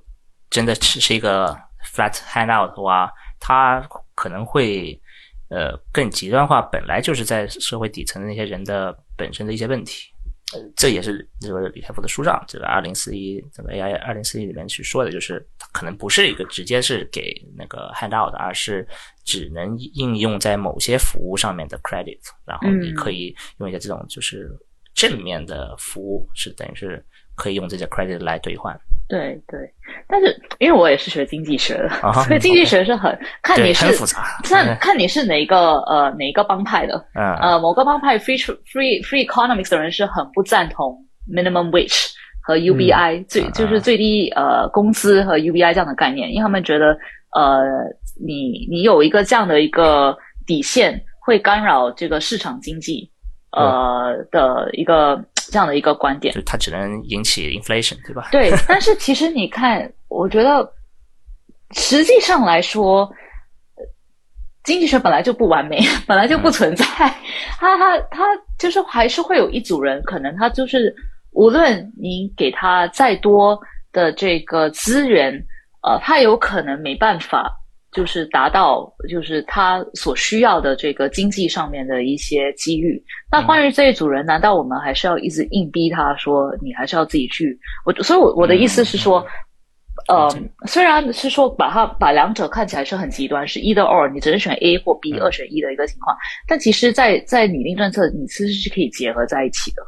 [0.49, 1.55] 真的是是一个
[1.93, 4.99] flat handout 的话，它可能会
[5.51, 6.63] 呃更极端化。
[6.63, 10.11] 本来就是在社会底层的那些人的本身的一些问题，
[10.75, 18.87] 这也是这个李开复的书上这个二零四一这个 AI 二零四一里面去说的，就是可能不是一个直接是给那个 handout 的，而是
[19.23, 24.49] 只能应用在某些服务上面的 credit，然后你可以用一些这种就是
[24.93, 27.03] 正面的服务，是等于是
[27.35, 28.79] 可以用这些 credit 来兑换。
[29.07, 29.59] 对对，
[30.07, 31.89] 但是因为我也是学经济学的，
[32.25, 33.85] 所以经济学是很看你是
[34.43, 37.05] 看看你是哪一个呃哪一个帮派的。
[37.39, 40.97] 呃，某个帮派 free free free economics 的人是很不赞同
[41.31, 42.07] minimum wage
[42.41, 46.97] 和 UBI 最就是最低呃工资和 UBI 这样的概念，因为他们觉得
[47.35, 47.61] 呃
[48.19, 53.07] 你你有一个这样的一个底线，会干扰这个市场经济
[53.51, 55.23] 呃的一个。
[55.51, 58.29] 这样的一个观点，就它只能引起 inflation，对吧？
[58.31, 60.73] 对， 但是其实你看，我觉得
[61.71, 63.09] 实际上来说，
[64.63, 66.85] 经济学本来就不完美， 本来就不存在。
[67.57, 68.23] 他他他
[68.59, 70.93] 就是还是会有一组人，可能他就是
[71.31, 73.59] 无论你给他再多
[73.91, 75.33] 的这个资源，
[75.81, 77.53] 呃，他有可能没办法。
[77.95, 83.01] 就是达到，就是他所需要的这个经济上面的一些机遇。
[83.31, 87.57] 那关于这一组人，难道我们还是要一直硬逼他说，你还是要自己去？
[87.85, 89.25] 我所以，我我的意思是说，
[90.09, 90.29] 呃，
[90.67, 96.15] 虽然是说把它把两者看起来是很极端，是 either or，你只能选 A 或 B，二选一的一个情况。
[96.47, 99.81] 但其实，在在拟定政策，你其实是可以结合在一起的。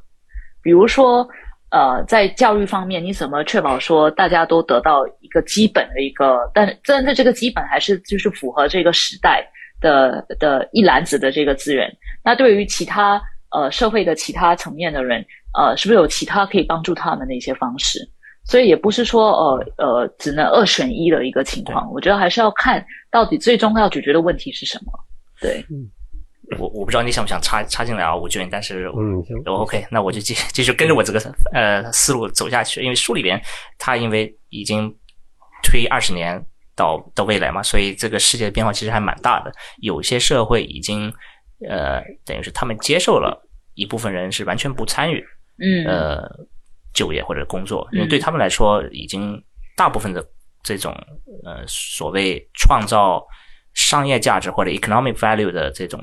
[0.64, 1.28] 比如说。
[1.70, 6.50] 呃，在教育方面，你怎么确保说大家都得到一个基本的一个？
[6.54, 9.46] 但但是这个基本还是就是符合这个时代
[9.82, 11.94] 的的一篮子的这个资源。
[12.24, 15.26] 那对于其他呃社会的其他层面的人，
[15.58, 18.00] 呃，是不是有其他可以帮助他们的一些方式？
[18.46, 21.92] 所以也不是说呃呃只能二选一的一个情况。
[21.92, 24.94] 我觉得还是要看到底最终要解决的问题是什么。
[25.42, 25.66] 对。
[26.58, 31.20] 我我不知道你想不想插插进来啊，吴军，但是嗯，OK，那我就继继续跟着我这个
[31.54, 33.42] 呃思路走下去，因为书里边
[33.78, 34.90] 他因为已经
[35.62, 36.42] 推二十年
[36.74, 39.52] 到到未来嘛，所以这个世界的变化其实还蛮大的。
[39.82, 41.14] 有些社会已经
[41.68, 45.22] 呃等于是他们接受了一部分人是完全不参与，
[45.60, 46.24] 嗯呃
[46.94, 49.44] 就业或者工作，因为对他们来说，已经
[49.76, 50.26] 大部分的
[50.64, 50.96] 这种
[51.44, 53.22] 呃所谓创造
[53.74, 56.02] 商业价值或者 economic value 的这种。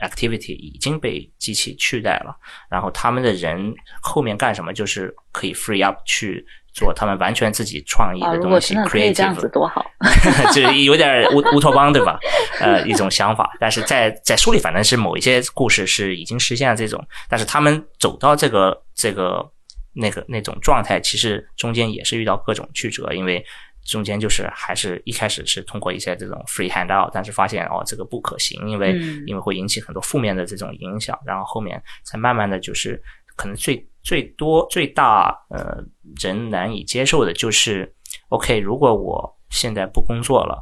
[0.00, 2.36] Activity 已经被机器取代了，
[2.70, 4.72] 然后他们的人后面干什么？
[4.72, 9.84] 就是可以 free up 去做他们完全自己创意的东西，creative 这样子多好，
[10.52, 12.18] 就是有点乌乌托邦对吧？
[12.60, 13.56] 呃，一种想法。
[13.60, 19.48] 但是在在书里，反正是某一些故事是已经实现了这种，但是他们走到这个这个
[19.92, 23.44] 那个那种状态，其实中间也是遇到各种曲折，因为。
[23.84, 33.00] 中间就是还是一开始是通过一些这种 free handout，但是发现哦这个不可行，因为因为会引起很多负面的这种影响，然后后面才慢慢的就是
[33.36, 35.84] 可能最最多最大呃
[36.18, 37.94] 人难以接受的就是
[38.30, 40.58] OK，如果我现在不工作了，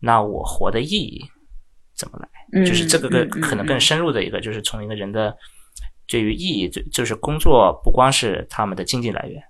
[0.00, 1.22] 那我活的意义
[1.94, 2.64] 怎么来？
[2.64, 5.36] 就是这个更可能更深入的一个，就是从一个人的
[6.06, 9.42] 对于意义，就就是工作不光是他们的经济来源，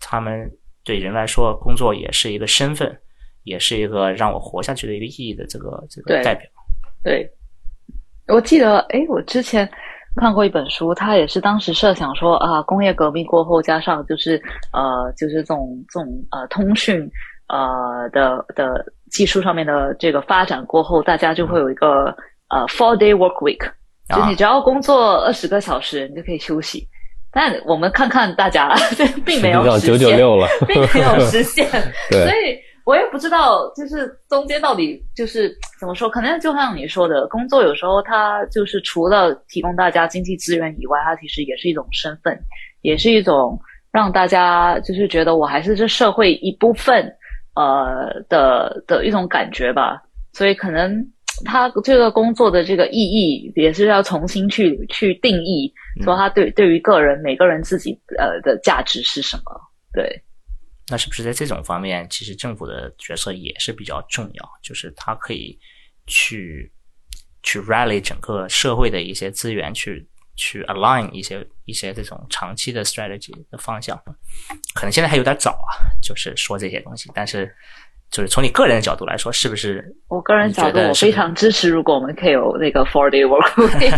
[0.00, 0.50] 他们。
[0.88, 2.98] 对人来说，工作也是一个身份，
[3.44, 6.48] 也是一个让我活下去的一个意义的这个这个代表。
[7.04, 7.30] 对，
[8.26, 9.70] 我记得，哎，我之前
[10.16, 17.06] 看过一本书，他也是当时设想说啊，工业革命过后，加上就是呃，就是这种这种呃通讯
[17.48, 22.06] 呃的的技术上面的这个发展过后，大家就会有一个
[22.48, 23.70] 呃 four day work week，
[24.08, 26.88] 就你只要工作二十个小时，你就可以休息。
[27.32, 28.74] 但我们看看大家，
[29.24, 30.16] 并没有实现，
[30.66, 31.68] 并没有实现。
[32.10, 36.08] 所以我也不知道，就是中间到底就是怎么说？
[36.08, 42.38] 可能就像你说的，工作有时候它就是除了提供大家经济资源以外，它其实也是一种身份，
[42.80, 43.60] 也是一种
[43.92, 47.14] 让大家就是觉得我还是这社会一部分，
[47.54, 50.02] 呃的的一种感觉吧。
[50.32, 51.04] 所以可能
[51.44, 55.72] 他这个工作的这个意义也是要重新去去定义，
[56.02, 59.42] 说他对对于个人每个人自己呃的价值是什么？
[59.92, 60.22] 对。
[60.90, 64.50] 那是不是在这种方面，其实政府的角色也是比较重要？
[64.62, 65.58] 就是它可以
[66.06, 66.72] 去
[67.42, 74.02] 去 rally 整个社会的一些资源，去去 align 一些一些这种长期的 strategy 的方向。
[74.74, 77.10] 可能现在还有点早啊，就是说这些东西。
[77.14, 77.54] 但是，
[78.10, 79.84] 就是从你个人的角度来说，是不是？
[80.08, 81.68] 我个人角度，我非常支持。
[81.68, 83.94] 如果我们可以有那个 four day work week，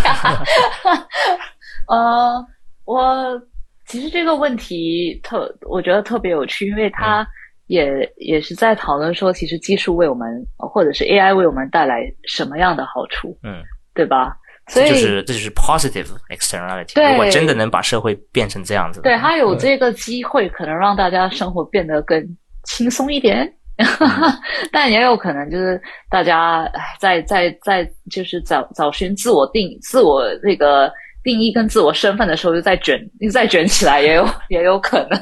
[1.88, 2.46] 呃，
[2.84, 3.42] 我。
[3.86, 7.26] 其实这个问题特，我觉得特别有趣，因为它
[7.66, 13.60] 也也是在讨论说，其实技术为我们或者是 AI 为我们带来什么样的好处，嗯，
[13.92, 14.36] 对吧？
[14.68, 17.10] 所以就是这就是 positive externality。
[17.10, 22.24] 如果真的能把社会变成这样子，对，它有这个机会，可能让大家生活变得更
[22.62, 23.52] 轻松一点，
[24.72, 30.92] 但也有可能就是大家在在在就是找找寻自我定自我那个。
[31.22, 35.20] 定义跟自我身份的时候，又再卷，又再卷起来，也有也有可能，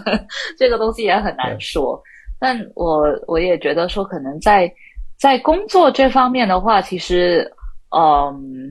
[0.56, 2.00] 这个东西也很难说。
[2.38, 4.72] 但我我也觉得说，可能在
[5.18, 7.50] 在工作这方面的话，其实，
[7.90, 8.70] 嗯，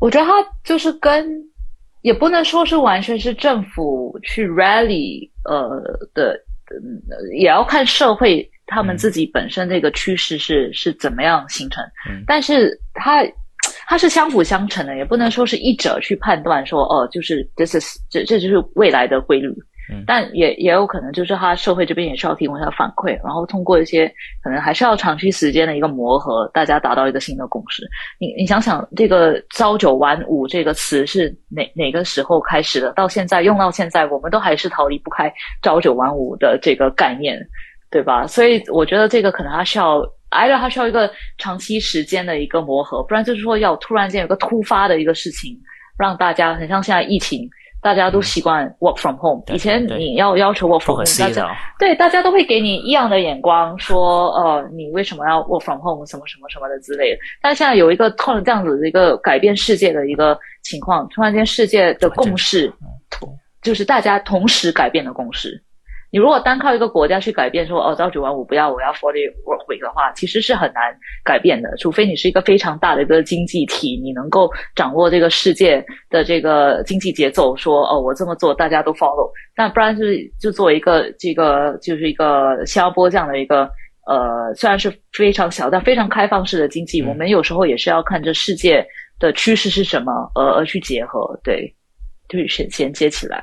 [0.00, 1.40] 我觉得它就是跟，
[2.02, 5.80] 也不能说是完全是政府去 rally，呃
[6.12, 6.36] 的，
[7.38, 11.84] 也要看社会他们自己本身这个趋势是是怎么样形成。
[12.26, 13.24] 但是它。
[13.86, 19.48] 它是相辅相成的，也不能说是一者去判断说哦，就是 this is 这这就是未来的规律。
[20.06, 24.06] 但也也有可能就是它社会这边也需要提供一下反馈，然后通过一些
[24.42, 27.82] 可能还是要长期时间的一个磨合，大家达到一个新的共识。
[28.18, 32.92] 你你想想，这个朝九晚五这个词是哪哪个时候开始的？
[32.92, 35.32] 到现在用到现在，我们都还是逃离不开
[35.62, 37.38] 朝九晚五的这个概念，
[37.90, 38.26] 对吧？
[38.26, 40.02] 所以我觉得这个可能还需要。
[40.30, 45.58] 挨着它需要一个长期时间的一个磨合，不然就是说要突然间有个突发的一个事情，
[45.98, 47.50] 让大家很像现在疫情，
[47.82, 49.42] 大家都习惯 work from home。
[49.54, 57.18] 以前你要要求 work from home，大家对大家都会给你异样的眼光，说呃你为什么要 work from home 什么什么什么的之类的。
[57.40, 62.72] 但现在有一个突然这样子的一个改变世界的一个情况，突然间世界的共识，
[63.62, 65.62] 就是大家同时改变的共识。
[66.12, 70.82] 你如果单靠一个国家去改变说哦朝九晚五不要我要 forty work week 的话，其实是很难
[71.24, 71.70] 改变的。
[71.78, 79.30] 除非你是一个非常大的一个经济体，你能够掌握这个世界的这个经济节奏，说哦我这么做大家都 follow。
[79.56, 83.70] 那不然就是就作为一个这个就是一个新加坡这样的一个
[84.06, 88.84] 呃虽然是非常小但非常开放式的经济，我们有时候也是要看这世界
[89.20, 91.72] 的趋势是什么而而去结合，对，
[92.28, 93.40] 就是衔衔接起来。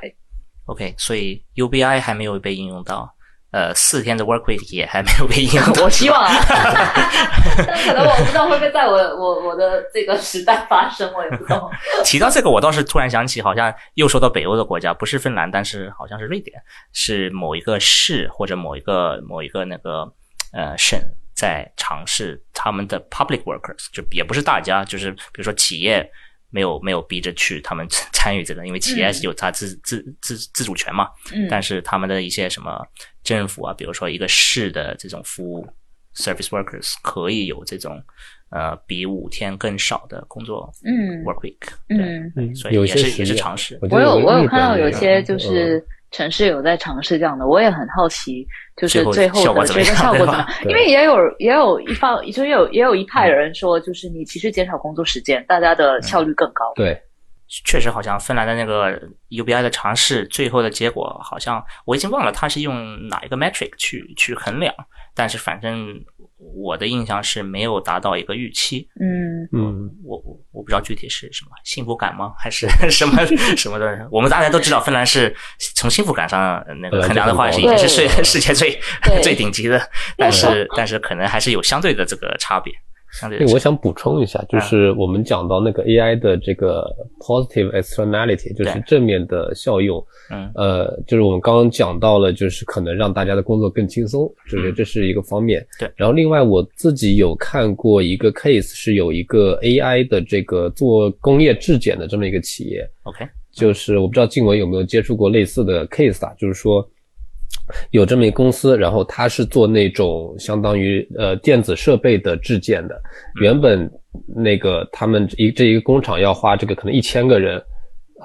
[0.68, 3.10] OK，所以 UBI 还没有被应用到，
[3.52, 5.64] 呃，四天的 Work Week 也还没有被应用。
[5.82, 6.28] 我希望，
[7.66, 11.70] 但可能我不知道会不会在我我我的这个时代发生，我也不知道。
[12.04, 16.60] 提到这个，我倒是突然想起，好像又说到北欧的国家，不是芬兰，但是好像是瑞典，
[16.92, 20.06] 是某一个市或者某一个某一个那个
[20.52, 21.00] 呃省
[21.34, 26.06] 在尝试他们的 Public Workers，就也不是大家，就是比如说企业。
[26.50, 31.08] 没有没有逼着去他们 参与这个，因为企业是有它自自自自主权嘛。
[31.34, 31.46] 嗯。
[31.50, 32.84] 但是他们的一些什么
[33.22, 35.66] 政府啊，比如说一个市的这种服务
[36.14, 38.02] service workers 可以有这种
[38.50, 43.78] 呃比五天更少的工作嗯 work week 嗯，所以也是也是尝试。
[43.90, 48.46] 我有我有看到有些就是城市有在尝试这样的，我也很好奇。
[48.76, 50.48] 就是最后的这个效果怎么样？
[50.64, 56.72] 因为也有也有一方，就也有也有一派人说，就是你其实减少工作时间，大家的效率更高。
[56.76, 56.96] 对，
[57.48, 59.00] 确实好像芬兰的那个
[59.30, 64.72] UBI 的尝试，最后的结果好像我已经忘了他是用哪一个 metric 去去衡量，
[65.14, 66.00] 但是反正。
[66.38, 68.88] 我的印象是没有达到一个预期。
[69.00, 72.32] 嗯嗯，我我我不知道具体是什么幸福感吗？
[72.38, 73.18] 还是 什么
[73.56, 74.08] 什么的？
[74.10, 75.34] 我们大家都知道，芬兰是
[75.74, 78.80] 从幸福感上那个衡量的话，是已经是世世界最
[79.22, 79.80] 最顶级的。
[80.16, 82.72] 但是但是可能还是有相对的这个差别。
[83.52, 86.84] 我想补充一下，就是我们讲到那个 AI 的这个
[87.20, 90.04] positive externality，就是正面的效用。
[90.30, 95.66] 嗯，呃，就是我们刚刚讲到了，就是可能让大家的工作更轻松，就是这是一个方面。
[95.78, 95.90] 对。
[95.96, 102.88] 然后另外我自己有看过一个 case，是有一个 AI 的这个做工业质检的这么一个企业。
[103.04, 103.26] OK。
[103.50, 106.86] 就是我不知道静文有没有接触过类似的 case 啊，就是说
[107.90, 113.00] 有这么一公司，然后他是做那种相当于呃电子设备的质检的。
[113.40, 113.90] 原本
[114.34, 117.62] 那个他们一这一个工厂要花这个可能一千个人，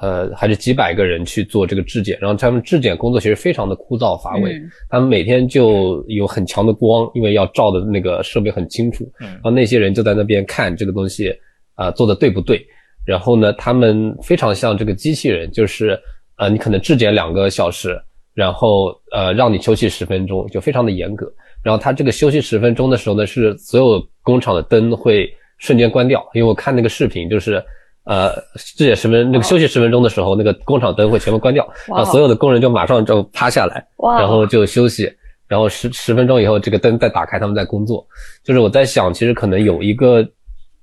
[0.01, 4.57] 呃还是几百个人去做这个质检，然后他们质检工作其实非常的枯燥乏味。
[4.89, 9.09] 他们每天就有很强的光，因为要照的那个设备很清楚。
[9.19, 11.34] 然后那些人就在那边看这个东西
[11.76, 12.65] 啊做的对不对。
[13.05, 15.99] 然后呢，他们非常像这个机器人，就是
[16.38, 18.01] 呃你可能质检两个小时。
[18.34, 21.31] 然后呃，让你休息十分钟，就非常的严格。
[21.63, 25.29] 然后他这个休息十分钟的时候呢，是所有工厂的灯会
[25.59, 26.27] 瞬间关掉。
[26.34, 27.63] 因为我看那个视频，就是
[28.05, 28.31] 呃，
[28.75, 33.86] 这也十分那个休息十分钟的时候，那个工厂灯会全部关掉，然后所有的工人就马上就趴下来，
[34.17, 35.09] 然后就休息。
[35.47, 38.05] 然后十十分钟以后，这个灯再打开，他们在工作。
[38.43, 40.27] 就是我在想，其实可能有一个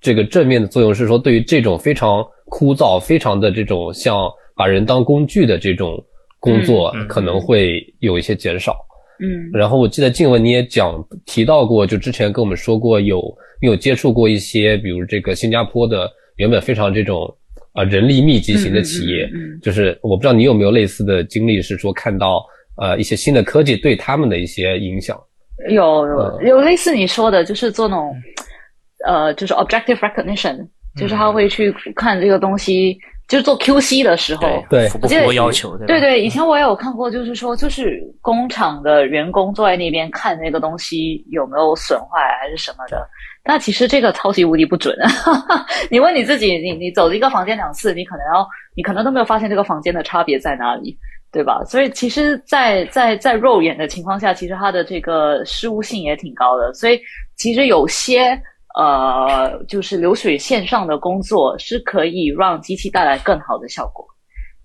[0.01, 6.03] 这个正面的作用是说，对于这种非常枯燥、非常的这种像把人当工具的这种。
[6.41, 8.75] 工作可能会有一些减少，
[9.21, 13.23] 嗯，然后我记得静文你也讲提到过，就之前跟我们说过有
[13.61, 17.31] 有接触过一些，比如这个新加坡的原本非常这种
[17.75, 19.29] 啊人力密集型的企业，
[19.61, 22.43] 就是我不知道你有没有类似的经历，是说看到
[22.81, 25.21] 呃一些新的科技对他们的一些影响，
[25.69, 28.17] 有有有类似你说的，就是做那种
[29.07, 30.67] 呃就是 objective recognition，
[30.97, 32.99] 就是他会去看这个东西。
[33.31, 35.79] 就是做 QC 的时候，对，符不符合要求？
[35.87, 43.09] 对对，以前我也有看过，就是说，就是工厂的员工坐在那边看那个东西有没有损坏还是什么的。
[43.45, 44.97] 那其实这个超级无敌不准。
[45.89, 50.99] 你问你自己，你你走一个房间两次，你可能要，你可能都没有发现这个房间的差别在哪里，
[51.31, 51.63] 对吧？
[51.65, 56.75] 所以其实，在在在肉眼的情况下，其实它的这个失误性也挺高的。
[56.75, 57.01] 所以
[57.37, 58.37] 其实有些。
[58.77, 64.07] 呃，就是流水线上的工作是可以让机器带来更好的效果，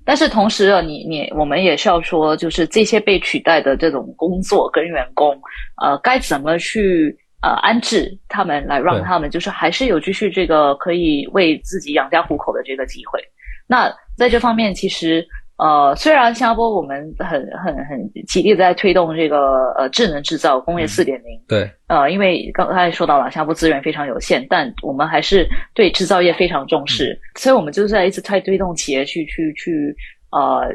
[0.06, 5.36] 但是同时啊，你你我们也是要说，就是这些被取代的这种工作跟员工，
[5.84, 13.20] 呃，该怎么去呃安置他们，来让他们就是还是有继续这个可以为自己养家糊口的这个机会。
[13.68, 15.26] 那在这方面，其实。
[15.58, 17.30] 呃，虽然新加坡我们很
[17.64, 29.96] 很很极力在推动这个呃智能制造工业四点零，对，呃，因为刚才说到了新加坡资源非常有限，但我们还是对制造业非常重视，所以我们就是在一直在推动企业去去去
[30.32, 30.68] 呃。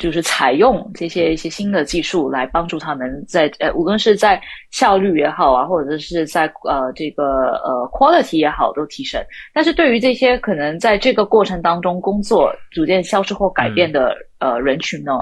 [0.00, 4.40] 就是采用这些一些新的技术来帮助他们在呃，无论是在
[4.70, 9.22] 效率也好啊，或者是在呃这个呃 quality 也好，都提升。
[9.52, 15.12] 但是对于这些可能在这个过程当中工作逐渐消失或改变的呃人群呢，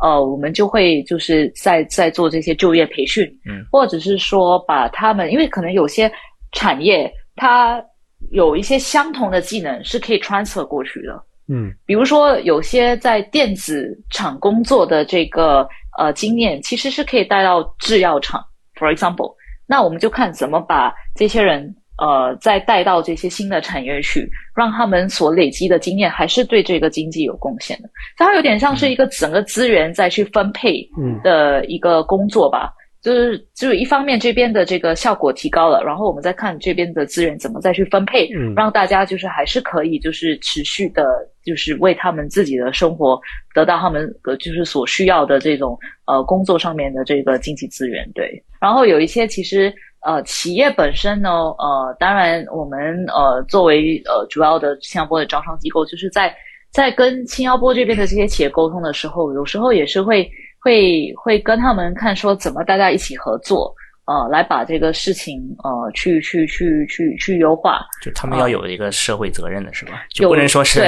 [0.00, 6.08] 呃，我们就会就是在在做这些就业培训，嗯，或者是说把他们，因为可能有些
[6.52, 7.84] 产业它
[8.30, 11.20] 有一些相同的技能是可以 transfer 过去的。
[11.48, 15.66] 嗯，比如说有些在电子厂工作的这个
[15.98, 18.44] 呃经验，其实是可以带到制药厂。
[18.74, 19.34] For example，
[19.66, 27.88] 那我们就看怎么把这些人呃再带到这些新的产业去，让他们所累积的经验还是对这个经济有贡献的。
[28.16, 30.86] 它有点像是一个整个资源再去分配
[31.24, 32.72] 的一个工作吧。
[33.00, 41.04] 就是就是一方面这边的这个效果提高了，然后我们再看这边的资源怎么再去分配，让大家就是还是可以就是持续的，
[41.44, 43.18] 就是为他们自己的生活
[43.54, 48.04] 得到他们呃就是所需要的这种呃工作上面的这个经济资源。
[48.14, 49.72] 对，然后有一些其实
[50.04, 56.34] 呃企业本身呢，呃当然我们呃作为呃主要的新加坡的招商机构，就是在
[56.72, 60.28] 在跟新加坡这边的这些企业沟通的时候，有时候也是会。
[60.60, 63.74] 会会跟他们看说怎么大家一起合作，
[64.06, 67.80] 呃，来把这个事情呃去去去去去优化。
[68.02, 70.02] 就他们要有一个社会责任的是吧？
[70.10, 70.80] 就不能说是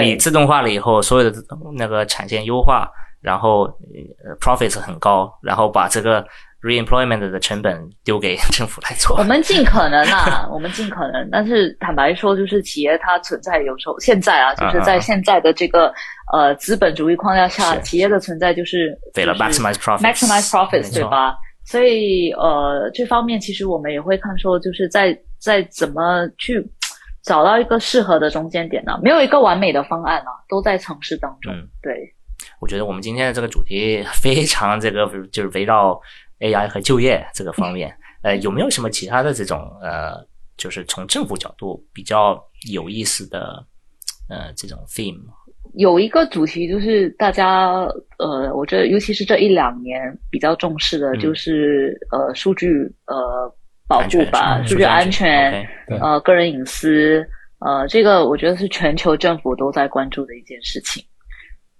[0.00, 1.36] 你自动化了以后，所有的
[1.76, 2.88] 那个产线优化，
[3.20, 3.68] 然后
[4.40, 6.24] profits 很高，然后把这个
[6.62, 9.16] reemployment 的成本丢给 政府来做。
[9.18, 15.92] 我们尽可能啊， 我们尽可能，但是坦白说，就是企业它存在有时候现在啊，就是在现在的这个。
[16.30, 21.34] 呃，资本主义框架下，企业的存在就是为了 maximize profits，maximize profits，对吧？
[21.64, 26.62] 所以，呃，这方面其实我们也会看说，就是在在怎么去
[27.22, 28.92] 找到一个适合的中间点呢？
[29.02, 31.50] 没有一个完美的方案啊，都在尝试当中。
[31.82, 31.94] 对，
[32.60, 35.98] 我觉得我们今天的这个主题非常这个，就是围绕
[36.40, 37.94] AI 和就业这个方面。
[38.22, 40.14] 呃，有没有什么其他的这种呃，
[40.56, 42.36] 就是从政府角度比较
[42.72, 43.64] 有意思的
[44.28, 45.20] 呃这种 theme？
[45.74, 47.68] 有一个主题就是大家
[48.18, 52.66] 呃，我觉得尤其是这一两年比较重视的，就是呃数据
[53.06, 53.54] 呃
[53.86, 55.64] 保护吧，数据安全，
[56.00, 57.24] 呃个人隐私，
[57.60, 61.04] 呃这个我觉得是全球政府都在关注的一件事情。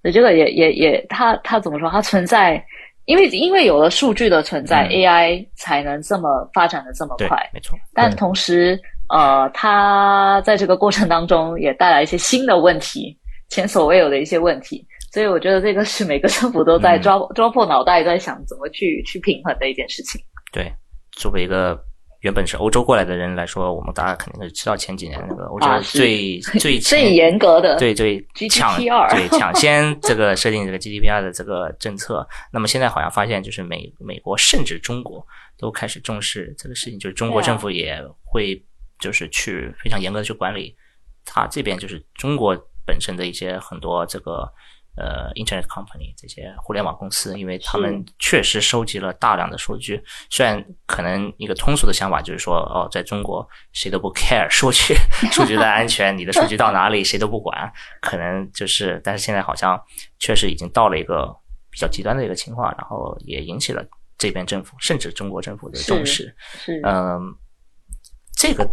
[0.03, 1.91] 所以这个也也也，它它怎么说？
[1.91, 2.65] 它存在
[3.09, 8.79] 因为因为有了数据的存在、嗯 a i 才能这么发展的这么快。，没错，但同时，
[9.09, 14.87] 呃，它在这个过程当中也带来一些新的问题，前所未有的一些问题。
[15.11, 20.21] 所以我觉得这个是每个政府都在嗯抓、抓破脑袋在想怎么去去平衡的一件事情。
[20.53, 20.71] 对，
[21.13, 21.83] 作为一个
[22.21, 32.27] 原本是欧洲过来的人来说，我们大家肯定是知道前几年那个欧洲啊最、 最最严格的对对抢对抢先 这个设定这个 GDPR 的这个政策。
[32.53, 35.25] 那么现在好像发现，就是美美国甚至中国
[35.57, 38.61] 都开始重视这个事情，就是中国政府也会
[38.99, 40.75] 就是去非常严格的去管理
[41.25, 44.53] 它这边就是中国本身的一些很多这个。
[44.99, 50.03] 呃，Internet company 这些互联网公司，因为他们确实收集了大量的数据。
[50.29, 54.95] 虽然可能一个通俗的想法就是说，哦，在中国谁都不 care 数据
[55.31, 59.81] 数据的安全，你的数据到哪里谁都不管，可能就是，但是现在好像
[60.19, 61.35] 确实已经到了一个
[61.71, 63.85] 比较极端的一个情况，然后也引起了
[64.17, 66.35] 这边政府甚至中国政府的重视。
[66.59, 67.21] 是嗯，
[68.37, 68.69] 这个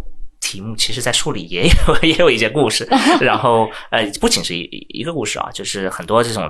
[0.46, 2.86] 题目其实，在书里也有 也有一些故事，
[3.20, 6.48] 然后呃，不仅是一一个故事啊，就是很多这种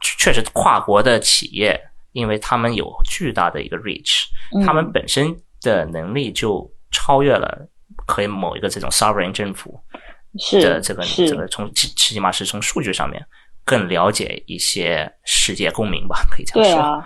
[0.00, 1.78] 确实跨国的企业，
[2.12, 4.24] 因为他们有巨大的一个 reach，
[4.56, 7.68] 嗯他们本身的能力就超越了
[8.06, 9.78] 可以某一个这种 sovereign 政府
[10.38, 13.22] 是的这个这个从起起码是从数据上面
[13.64, 16.80] 更了解一些世界公民吧，可以这样说。
[16.80, 17.04] 啊，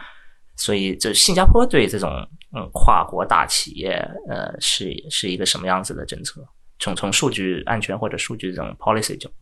[0.56, 2.10] 所以，这新加坡对这种
[2.56, 3.90] 嗯跨国大企业，
[4.28, 6.40] 呃，是是一个什么样子的政策？
[6.78, 9.34] 从从数据安全或者数据这种 policy 角度，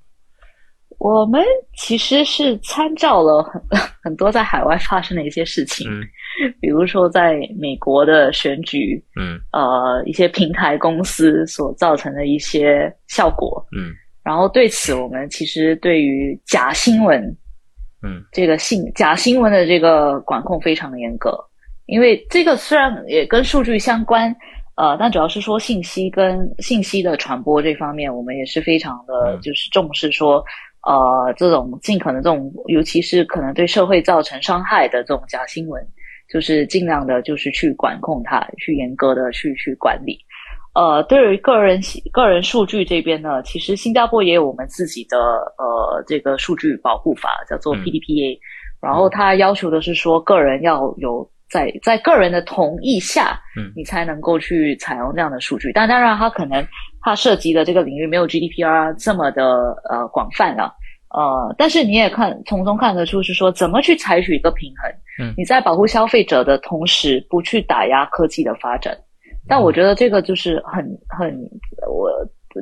[0.98, 1.40] 我们
[1.76, 3.62] 其实是参照了很
[4.02, 6.02] 很多在海外发生的一些事情，嗯
[6.60, 13.64] 比如说在美国的选举，嗯呃，一些平台公司所造成的一些效果。
[13.76, 13.92] 嗯
[14.24, 17.22] 然后对此，我们其实对于假新闻
[18.02, 21.30] 嗯这个信假新闻的这个管控非常严格，
[21.88, 24.34] 因为这个虽然也跟数据相关，
[24.76, 29.40] 呃，但主要是说信息跟信息的传播这方面，我们也是非常的嗯。
[29.40, 30.44] 就是重视说，
[30.86, 35.82] 呃，这种尽可能这种，尤其是可能对社会造成伤害的这种假新闻，
[36.30, 40.18] 就是尽量的就是去管控它，去严格的去去管理。
[40.74, 41.80] 呃，对于个人
[42.12, 45.16] 个人数据这边呢，其实新加坡也有我们自己的
[45.56, 47.80] 呃这个数据保护法，叫做嗯。
[47.82, 48.38] PDPA，、
[48.80, 55.72] 然后它要求的是说，个人要有在在个人的同意下，嗯你才能够去采用这样的数据。
[55.72, 56.66] 但当然，它可能
[57.00, 59.44] 它涉及的这个领域没有 GDPR 这么的
[59.90, 60.74] 呃广泛了。
[61.10, 64.92] 呃，但是你也看从中看得出是说怎么去采取一个平衡。
[65.20, 68.96] 嗯你在保护消费者的同时，不去打压科技的发展。
[69.48, 71.34] 但我觉得这个就是很很
[71.88, 72.12] 我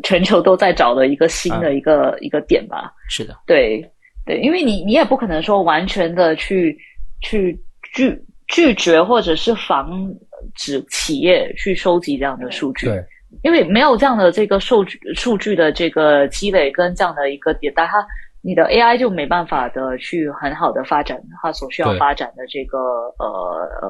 [0.04, 2.92] 全球都在找的一个新的一个、一个点吧。
[3.08, 3.84] 是的，对
[4.24, 6.78] 对，因为你你也不可能说完全的去
[7.20, 7.60] 去
[7.92, 8.16] 拒
[8.48, 9.90] 拒绝或者是防
[10.54, 12.86] 止企业去收集这样的数据。
[12.86, 13.04] 对，
[13.42, 18.06] 因为没有这样的这个数据数据的这个积累跟这样的一个迭代，它
[18.42, 22.78] 你的 AI 就没办法的去很好的发展它所需要发展的这个
[23.18, 23.26] 呃
[23.82, 23.88] 呃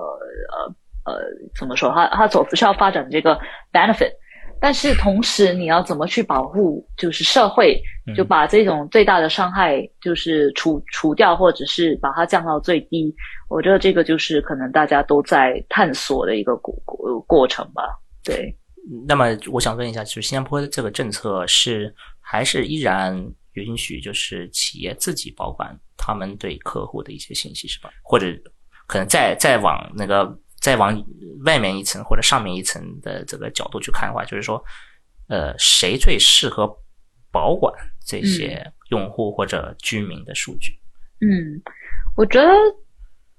[0.53, 1.23] 呃呃
[1.59, 1.91] 怎么说？
[1.91, 3.39] 它它所需要发展的这个
[3.73, 4.13] benefit。
[4.61, 7.81] 但是同时，你要怎么去保护，就是社会，
[8.17, 13.15] 就嗯把这种最大的伤害就是除除掉，或者是把它降到最低。
[13.49, 17.83] 我觉得这个就是可能大家都在探索的一个过过过程吧。
[18.25, 18.57] 对。
[19.07, 23.21] 那么我想问一下，就是新加坡的这个政策是还是依然
[23.55, 27.91] 允许就是企业自己保管他们对客户的一些信息是吧？
[28.05, 28.27] 或者
[28.87, 30.25] 可能再再往那个
[30.67, 31.01] 再往
[31.45, 34.61] 外面一层或者上面一层的这个角度去看的话，就是说，
[35.29, 36.69] 呃，谁最适合
[37.31, 37.73] 保管
[38.05, 40.73] 这些用户或者居民的数据？
[41.21, 41.63] 嗯，
[42.17, 42.49] 我觉得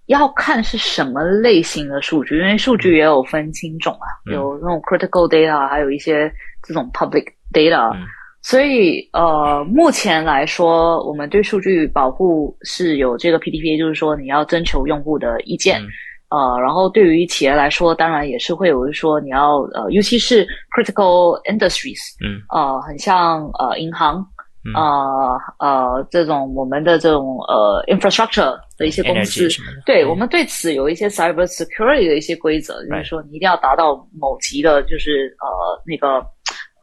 [0.05, 6.31] 要看是什么类型的数据，因为数据也有分轻重啊，嗯有那种 critical data，还有一些
[6.63, 7.93] 这种 public data。
[7.93, 8.07] 嗯
[8.41, 15.81] 所以呃，目前来说，我们对数据保护是有这个 PDPA，就是说你要征求用户的意见。
[15.81, 15.87] 嗯
[16.29, 24.17] 呃，然后对于企业来说，当然也是会有说你要呃，尤其是 critical industries，嗯呃，很像呃银行，
[24.65, 29.47] 嗯呃呃这种我们的这种呃 infrastructure 的一些公司
[29.85, 30.09] 对嗯。
[30.09, 36.17] 我们对此有一些 cyber security 的一些规则，就是说你一定要达到某级的，就是呃那个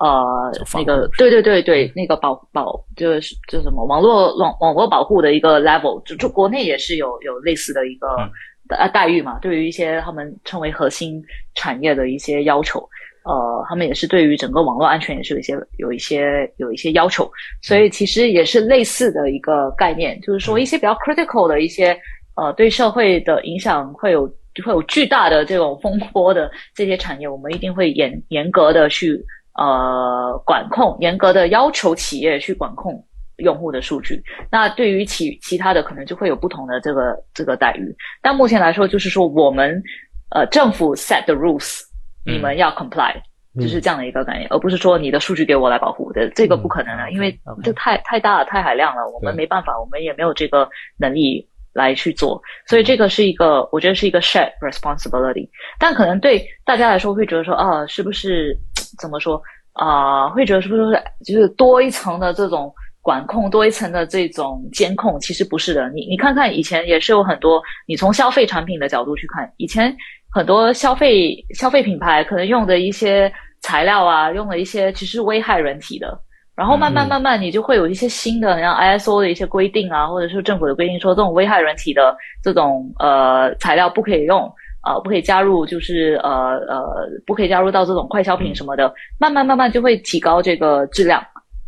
[0.00, 8.30] 呃那个对对对对那个保保就是就什么网络网网络保护的一个 level，就就国内也是有有类似的一个嗯
[8.68, 11.22] 呃待遇嘛，对于一些他们称为核心
[11.54, 12.88] 产业的一些要求。
[13.24, 17.26] 呃，他们也是对于整个网络安全也是有一些有一些有一些要求，
[17.62, 21.98] 所以其实也是类似的一个概念，就是说一些比较 critical 的一些
[22.36, 24.26] 呃对社会的影响会有
[24.62, 29.18] 会有巨大的这种风波的这些产业，我们一定会严严格的去
[29.54, 33.02] 呃管控，严格的要求企业去管控
[33.36, 34.22] 用户的数据。
[34.50, 37.94] 那对于其其他的可能就会有不同的这个这个待遇。
[38.22, 39.82] 但目前来说，就是说我们
[40.30, 41.80] 呃政府 set the rules，
[42.24, 43.14] 你们要 comply。
[43.56, 50.68] 就是这样的一个概念，而不是说你的数据给我来保护的，这个不可能的，因为这太太大了，太海量了，我们没办法，我们也没有这个
[50.98, 58.58] 能力来去做，所以这个是一个，我觉得是一个 shared responsibility，但可能对大家来说会觉得说，啊，是不是
[58.98, 59.40] 怎么说
[59.74, 60.28] 啊？
[60.30, 60.82] 会觉得是不是
[61.24, 62.74] 就是多一层的这种
[63.04, 65.20] 管控，多一层的这种监控？
[65.20, 69.94] 其实不是的，你你看看以前也是有很多，你从消费产品的角度去看，以前
[70.32, 73.30] 很多消费消费品牌可能用的一些。
[73.66, 76.20] 材料啊，用了一些其实危害人体的，
[76.54, 84.42] 然后慢慢慢慢，你就会有一些新的，像 ISO 的一些规定啊，或者是政府的规定，说这种危害人体的这种呃材料不可以用
[84.82, 91.24] 啊，不可以加入，就是呃呃，不可以加入到这种快消品什么的，慢慢慢慢就会提高这个质量，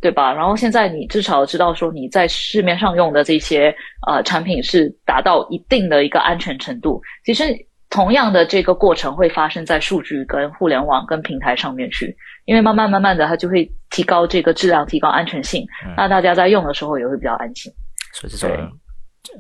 [0.07, 0.32] 对吧？
[0.32, 3.74] 然后现在你至少知道说你在市面上用的这些
[4.07, 7.44] 呃产品是达到一定的一个安全程度，其实。
[7.88, 15.64] 同样的这个过程会发生在数据跟互联网跟平台上面去，因为慢慢慢慢的它就会提高这个质量，提高安全性，
[15.96, 17.72] 那大家在用的时候也会比较安心。
[18.12, 18.50] 所以这种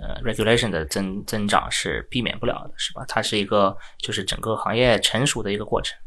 [0.00, 3.04] 呃 regulation 的增增长是避免不了的，是吧？
[3.08, 5.98] 它是一个就是整个行业成熟的一个过程。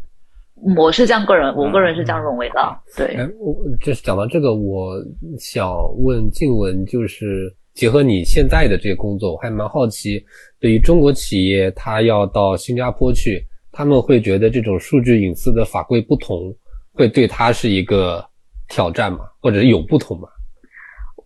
[0.75, 2.79] 我是这样个人，我个人是这样认为的。
[2.97, 4.95] 对，哎，我就是讲到这个，我
[5.39, 7.55] 想问静文，就是。
[7.75, 10.21] 结合你现在的这个工作，我还蛮好奇，
[10.59, 13.41] 对于中国企业，他要到新加坡去，
[13.71, 16.53] 他们会觉得这种数据隐私的法规不同，
[16.91, 18.21] 会对他是一个
[18.67, 19.19] 挑战吗？
[19.39, 20.27] 或者有不同吗？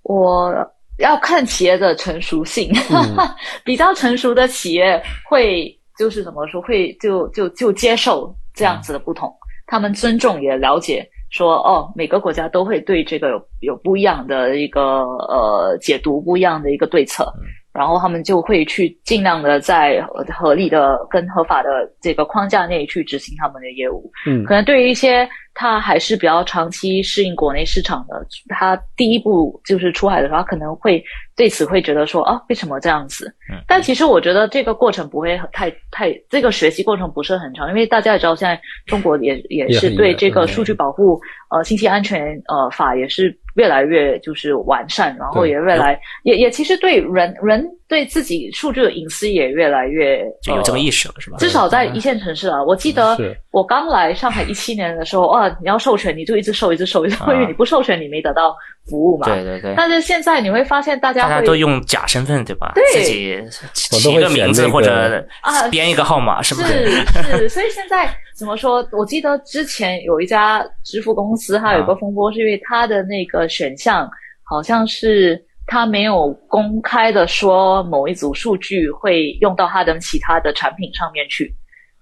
[0.04, 0.54] 我
[1.00, 2.72] 要看企业的成熟性，
[3.66, 9.34] 比较成熟的企业会就是怎么说，会就就就接受这样子的不同，
[9.66, 11.10] 他们尊重也了解。
[11.30, 17.34] 说哦，每个国家都会对这个有有不一样的一个呃解读，不一样的一个对策，
[17.74, 20.02] 然后他们就会去尽量的在
[20.34, 21.70] 合理的跟合法的
[22.02, 24.12] 这个框架内去执行他们的业务。
[24.28, 25.28] 嗯，可能对于一些。
[25.56, 28.26] 他还是比较长期适应国内市场的。
[28.50, 31.04] 他第一步就是出海的时候，他可能会
[31.36, 33.28] 对此会觉得说啊，为什么这样子？
[33.52, 41.22] 嗯但其实我觉得这个过程不会太太，这个学习过程不是很长，因为大家也知道，现在中国也也是对这个数据保护
[41.52, 51.38] 呃信息安全呃法也是越来越就是完善，然后也越来也也其实对人人对自己数据的隐私也越来越有这个意识了，是吧？
[51.38, 53.18] 至少在一线城市啊，我记得
[53.52, 55.50] 我刚来上海一七年的时候啊。
[55.62, 58.54] 你要授权，你就一直授，一直授，因为你不授权，你没得到
[58.90, 59.28] 服务嘛。
[59.28, 59.74] 对对对。
[59.78, 62.72] 但是现在你会发现，大家大家都用假身份，对吧？
[62.76, 62.84] 对。
[62.92, 63.42] 自己
[63.74, 67.06] 起一个名字或者啊编一个号码，是不是？
[67.38, 67.48] 是。
[67.48, 68.86] 所以现在怎么说？
[68.92, 74.06] 我记得之前有一家支付公司，它有一个风波，是因为它的那个选项
[74.44, 81.56] 好像是它没有公开的说某一组数据会用到它的其他的产品上面去。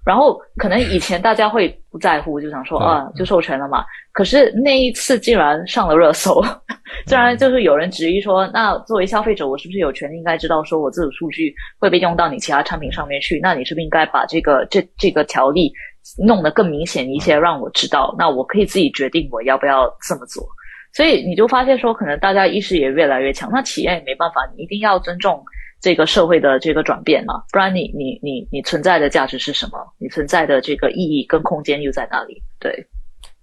[0.03, 3.85] 然后可能以前大家会不在乎，就想说啊，就授权了嘛。
[4.13, 6.41] 可是那一次竟然上了热搜，
[7.05, 13.39] 竟然就是有人质疑说，那作为消费者，我是不是有权利应该知道，说我这组数据会被用到你其他产品上面去？
[13.43, 15.71] 那你是不是应该把这个这这个条例
[16.17, 20.47] 弄得更明显一些，让我知道，那我可以自己决定我要不要这么做？
[20.93, 25.43] 所以你就发现说，可能大家意识也越来越强，那企业也没办法，你一定要尊重。
[25.81, 29.79] 这个社会的这个转变嘛，不然你你你你存在的价值是什么？
[29.97, 32.39] 你存在的这个意义跟空间又在哪里？
[32.59, 32.71] 对，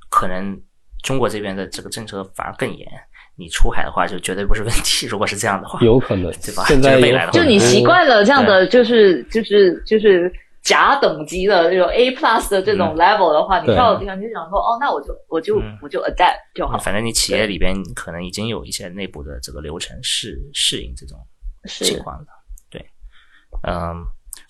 [0.08, 0.56] 可能
[1.02, 2.86] 中国这边的这个政策反而更严，
[3.36, 5.06] 你出海的话就绝对不是问题。
[5.10, 6.62] 如果是这样的话，有可能对吧？
[6.68, 7.00] 现在
[7.32, 10.32] 就你习惯了这样的，就是就是就是
[10.62, 16.76] 甲等级的这种 A plus 的这种 level 的话，你到的地方你就想说，哦，那我就我就我就 adapt 就好。
[16.78, 21.18] 反正你企业里边可能已经有一些内部的这个流程适适应这种。
[21.66, 22.26] 情况的，
[22.70, 22.80] 对，
[23.62, 24.02] 嗯，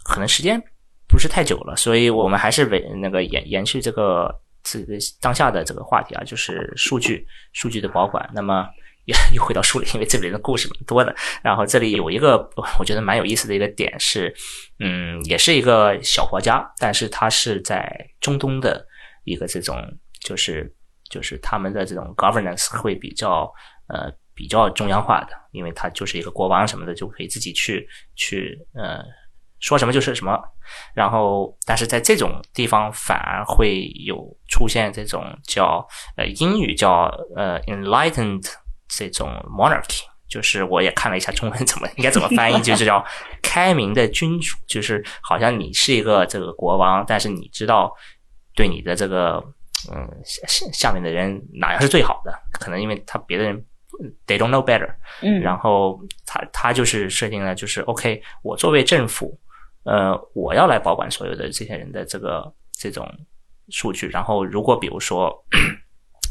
[0.04, 0.62] 可能时间
[1.08, 4.32] 不是太久了，所以我们还是为那个延延续这个
[4.62, 8.28] 这个当下的这个话题啊，就是数据数据的保管。
[8.32, 8.68] 那么
[9.08, 11.12] 又 又回到书里，因为这里的故事蛮多的。
[11.42, 12.38] 然后这里有一个
[12.78, 14.32] 我觉得蛮有意思的一个点是，
[14.78, 18.86] 嗯，也是一个小国家，但是它是在中东的
[19.24, 19.76] 一个这种，
[20.20, 20.72] 就是
[21.10, 23.52] 就是他们的这种 governance 会比较
[23.88, 24.12] 呃。
[24.38, 27.84] 比较中央化的，因为它就是一个国王什么的，就可以自己去
[28.14, 29.02] 去呃
[29.58, 30.40] 说什么就是什么。
[30.94, 35.84] 然后，但是在这种地方反而会有出现这种叫
[36.16, 38.48] 呃英语叫呃 enlightened
[38.88, 43.04] 这种 monarchy，就是我也看了一下中文怎么应该怎么翻译，就是叫
[43.42, 47.94] 开明的君主，就是好像你是一个这个国王，但是你知道
[48.54, 49.42] 对你的这个
[49.92, 53.64] 嗯下下面的人哪样是最好的，可能因为他别的人
[54.26, 59.38] they don't know better，嗯，然后他他就是设定了就是 OK，我作为政府，
[59.84, 63.06] 呃，我要来保管所有的这些人的这个这种
[63.68, 65.32] 数据，然后如果比如说。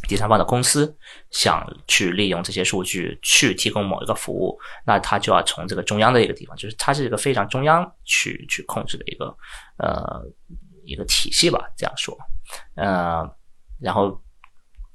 [0.08, 0.96] 第三方的公司
[1.32, 9.26] 想去利用这些数据去提供某一个服务，那他就要从这个中央的一个地方，就是它是一个非常中央去去控制的一个
[9.78, 10.24] 呃
[10.86, 12.18] 一个体系吧，这样说，
[12.76, 13.30] 呃，
[13.82, 14.22] 然后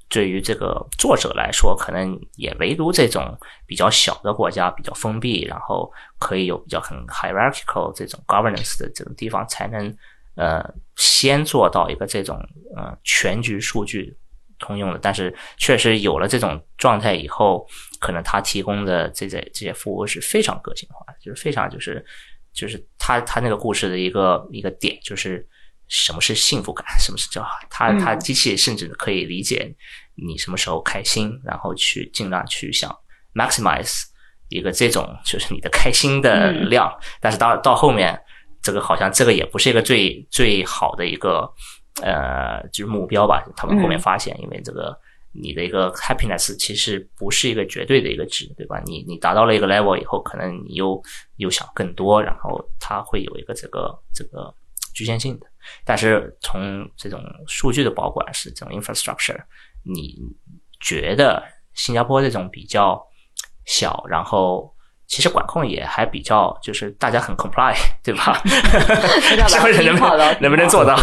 [0.09, 3.37] 对于这个作者来说，可能也唯独这种
[3.67, 9.95] 比较小的国家比较封闭，然后可以有比较很 hierarchical 这种 governance 的这种地方，才能
[10.35, 10.63] 呃
[10.95, 12.37] 先做到一个这种
[12.75, 14.17] 呃全局数据。
[14.59, 17.67] 通用的，但是确实有了这种状态以后，
[17.99, 22.05] 可能它提供的这些这些服务是非常个性化的，就是非常就是
[22.53, 25.47] 就是它它那个故事的一个一个点，就是
[25.87, 27.91] 什么是幸福感， 什么是叫它？
[27.99, 29.73] 它机器甚至可以理解
[30.15, 32.95] 你什么时候开心，然后去尽量去想
[33.33, 34.03] maximize
[34.49, 38.19] 一个这种就是你的开心的量，但是到到后面
[38.61, 41.51] 这个好像这个也不是一个最最好的一个。
[42.01, 43.43] 呃，就是目标吧。
[43.55, 44.97] 他们后面发现，因为这个
[45.31, 48.81] 你的一个 happiness 其实不是一个绝对的一个值，对吧？
[48.85, 51.01] 你你达到了一个 level 以后，可能你又
[51.35, 54.53] 又想更多，然后它会有一个这个这个
[54.93, 55.47] 局限性的。
[55.85, 59.41] 但是从这种数据的保管是这种 infrastructure，
[59.83, 60.19] 你
[60.79, 63.01] 觉得新加坡这种比较
[63.65, 64.73] 小，然后。
[65.05, 67.73] 其实管控也还比较，就是大家很 comply，
[68.03, 68.33] 对吧？
[69.47, 70.95] 是不 是能不能能不能做到，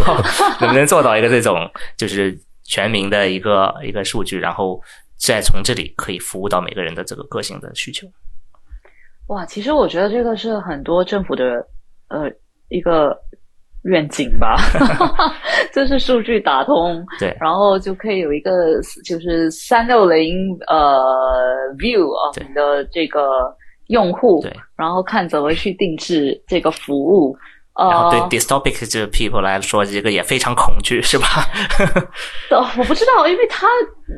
[0.61, 4.80] 能不能做到一个这种就是全民的一个一个数据，然后
[5.16, 8.09] 再从这里可以服务到每个人的这个个性的需求？
[9.28, 11.44] 哇，其实我觉得这个是很多政府的
[12.09, 12.28] 呃
[12.68, 13.16] 一个
[13.84, 14.57] 愿景吧，
[15.72, 18.51] 就是数据打通，对，然后就可以有一个
[19.05, 20.34] 就是三六零
[20.66, 21.01] 呃
[21.78, 23.20] view 啊，你的这个。
[23.91, 27.36] 用户，对，然后看怎么去定制这个服务。
[27.72, 31.26] 然后对 dystopic 这 people 来说，这个也非常恐惧，是吧？
[32.51, 33.68] 哦，我不知道，因为它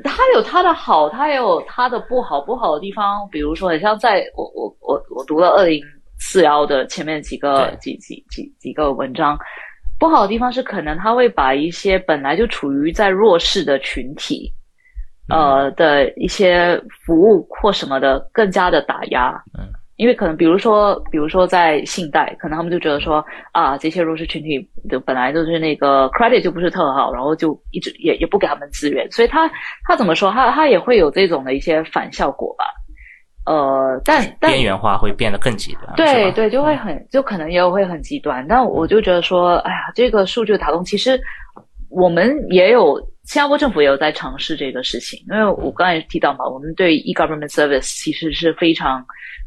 [0.03, 2.41] 它有它的好，它也有它的不好。
[2.41, 5.81] 不好的地方，比如说，很像在我我我我读了二零
[6.19, 9.39] 四幺的前面几个几几几几个文章，
[9.97, 14.53] 不好的地方是可能他会把一些本来就处于在弱势的群体。
[15.29, 24.59] 呃的一些服务或什么的更加的打压，嗯，因为可能比如说，比如说在信贷，可能他们就觉得说啊，这些弱势群体
[24.89, 29.49] 的本来就是那个 credit 就不是特好，然后就一直也也不给他们资源，所以他
[29.87, 32.65] 他怎么说，他他也会有这种的一些反效果吧，
[33.47, 41.21] 呃，但边缘化会变得更极端，对对，就会很就可能也会很极端，但我就觉得说，哎呀，这个数据打通，其实
[41.89, 43.01] 我们也有。
[43.25, 48.99] 新加坡政府也有在尝试这个事情，因为我刚才提到嘛，我们对 e-government service 其实是非常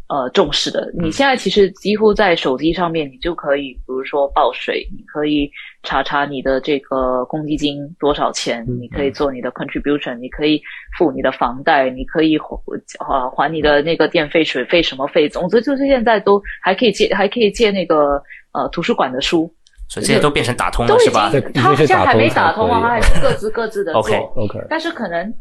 [0.07, 0.89] 呃重视的。
[0.97, 5.51] 你现在其实几乎在手机上面，你就可以，比如说报税，你可以
[5.83, 10.61] 查查你的这个公积金多少钱，你可以做你的 contribution，你可以
[10.97, 18.23] 付你的房贷，你可以还还你的那个电费、水费什么费，总之就是现在都还可以借，还可以借那个
[18.53, 19.53] 呃图书馆的书。
[19.87, 21.31] 所以这些都变成打通了，是吧？
[21.53, 24.01] 他现在还没打通啊，他还是各自各自的 做。
[24.01, 24.59] OK，OK。
[24.69, 25.33] 但是可能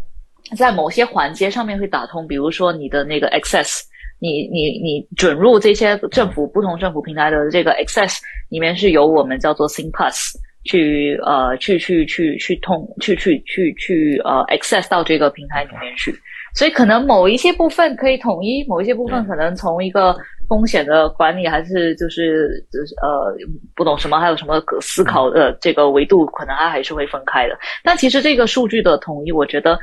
[0.56, 3.80] 在某些环节上面会打通，比如说你的那个 Access，
[4.20, 8.18] 你你你准入这些政府不同政府平台的这个 Access
[8.50, 10.32] 里面是由我们叫做 SingPass
[10.64, 16.14] 去呃去去去去通去去去去呃 Access 到这个平台里面去。
[16.54, 20.16] 所以可能某一些部分可以统一，某一些部分可能从一个
[20.48, 23.34] 风险的管理，还是就是就是呃
[23.74, 27.58] 不懂什么，还有什么思考的这个维度，可能它还是会分开的。
[27.82, 29.78] 但其实这个数据的统一，我觉得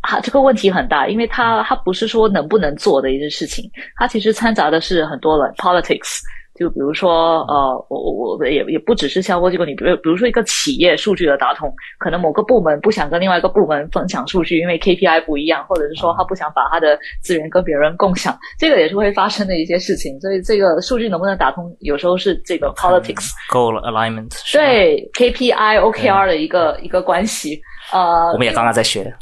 [0.00, 6.20] 啊这个问题很大，因为它它不是说能不能做的一件事情，它其实掺杂的是很多的 politics。
[6.58, 20.18] 就比如说，呃，我我我也也不只是销售机构，你比如比如说一个企业数据的打通，可能某个部门不想跟另外一个部门分享数据，因为 KPI 不一样，或者是说他不想把他的资源跟别人共享，这个也是会发生的一些事情。
[20.20, 27.60] 所以这个数据能不能打通，有时候是这个 politics goal alignment 对 KPI OKR 的一个一个关系。
[27.92, 29.14] 呃，我们也刚刚在学。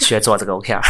[0.00, 0.80] 学做这个 OKR，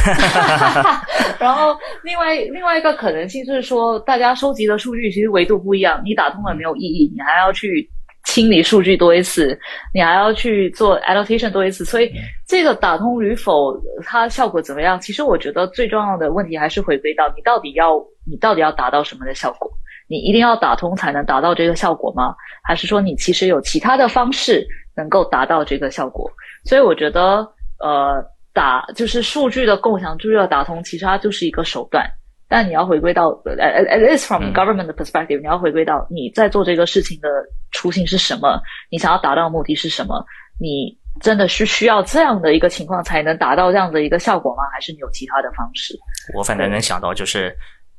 [1.39, 7.89] 然后另外另外一个可能性是说，大家收集的数据其实维度不一样，你打通了没有意义，你还要去
[8.24, 9.59] 清理数据多一次，
[9.93, 12.11] 你还要去做 annotation 多一次，所以
[12.47, 13.74] 这个打通与否，
[14.05, 14.99] 它效果怎么样？
[15.01, 17.95] 其实我觉得最重要的问题还是回归到你到底要
[18.26, 19.70] 你到底要达到什么的效果？
[20.07, 22.35] 你一定要打通才能达到这个效果吗？
[22.62, 24.66] 还是说你其实有其他的方式
[24.97, 26.30] 能够达到这个效果？
[26.64, 27.47] 所以我觉得，
[27.80, 28.22] 呃，
[28.55, 32.09] 打就是数据的共享、数据的打通，其实它就是一个手段。
[32.48, 37.28] 但你要回归到，at least from government 的 perspective，你要回归到你在做这个事情的
[37.72, 38.61] 初心是什么？
[38.90, 40.24] 你想要达到的目的是什么？
[40.61, 44.62] 你真的是需要这样的一个情况才能达到这样的一个效果吗？
[44.72, 45.98] 还是你有其他的方式？
[46.32, 47.52] 我反正能想到就是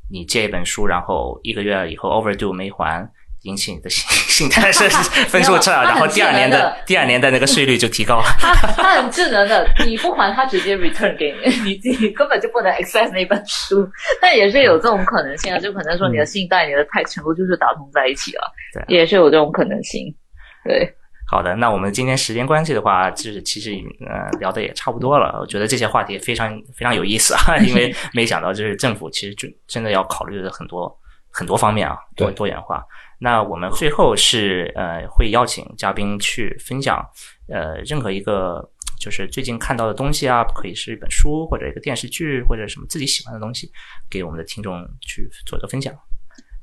[0.10, 3.06] 你借一本书，然后一个月以后 overdue 没还。
[3.46, 4.90] 引起你的心心态是
[5.30, 8.26] 分数差，然后第二年的 第二年的那个税率就提高了。
[8.40, 13.88] 他 他很智能的，你不还他直接 return 给你，你自己根本就不能 access 那本书。
[14.22, 20.14] 但也是有这种可能性啊，就可能说你的信贷、你的贷全部就是打通在一起了，对，也是有这种可能性。
[20.64, 20.92] 对，
[21.30, 23.72] 好的，那我们今天时间关系的话，就是其实
[24.10, 25.38] 呃聊的也差不多了。
[25.40, 30.92] 我觉得这些话题非常非常有意思啊， 因为没想到就是政府其实就真的要考虑的很多
[31.32, 32.84] 很多方面啊，多多元化。
[33.20, 37.04] 那我们最后是呃会邀请嘉宾去分享
[37.48, 38.62] 呃任何一个
[39.00, 43.72] 就是最近看到的东西啊，可以是一本书或者一个电视剧或者什么自己喜欢的东西，
[44.10, 45.94] 给我们的听众去做一个分享。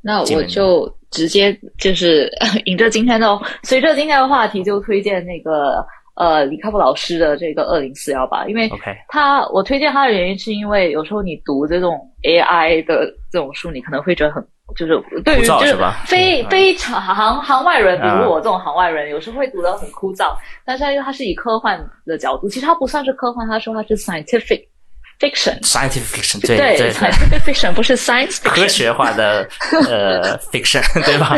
[0.03, 2.31] 那我就直接就是
[2.67, 5.85] 迎着今天的，随着今天的话题就推荐那个
[6.17, 8.71] 呃李开复老师的这个二零四幺吧，因为
[9.09, 14.47] 他我推荐他的原因是因为有时候你读这种 AI 的这种书，你可能会觉得很。
[14.77, 20.35] 就是对于就是非非常行行外人，比如我这种行外人，有时候会读得很枯燥。
[20.65, 24.67] 但是因为它是以科幻的角度，其实它不算是科幻，他说它是 scientific
[25.19, 25.61] fiction。
[25.63, 29.49] scientific fiction 对对 scientific fiction 不是 science 科学化的
[29.89, 31.37] 呃 fiction 对吧？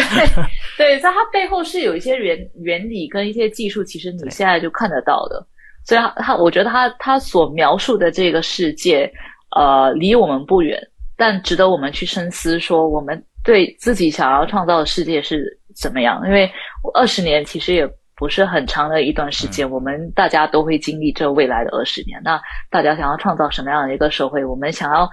[0.77, 5.47] 对，在它背后是有一些原原理跟一些技术，其实你现在就看得到的。
[5.87, 9.13] 所以他我觉得他他所描述的这个世界，
[9.55, 10.81] 呃，离我们不远。
[11.17, 15.47] 但值得我们去深思，说我们对自己想要创造的世界是
[15.77, 16.21] 怎么样？
[16.27, 16.51] 因为
[16.95, 22.21] 二十年其实也不是很长的一段时间，我们大家都会经历这未来的二十年。
[22.25, 22.41] 那
[22.71, 24.45] 大家想要创造什么样的一个社会？
[24.45, 25.09] 我们想要，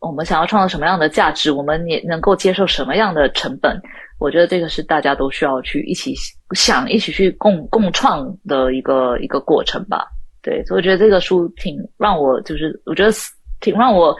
[0.00, 1.52] 我们想要创造什么样的价值？
[1.52, 3.80] 我们也能够接受什么样的成本？
[4.18, 6.14] 我觉得这个是大家都需要去一起
[6.54, 10.06] 想、一起去共共创的一个一个过程吧。
[10.42, 13.12] 对，所以我觉得这个书挺让我，就是我觉得
[13.60, 14.16] 挺让我。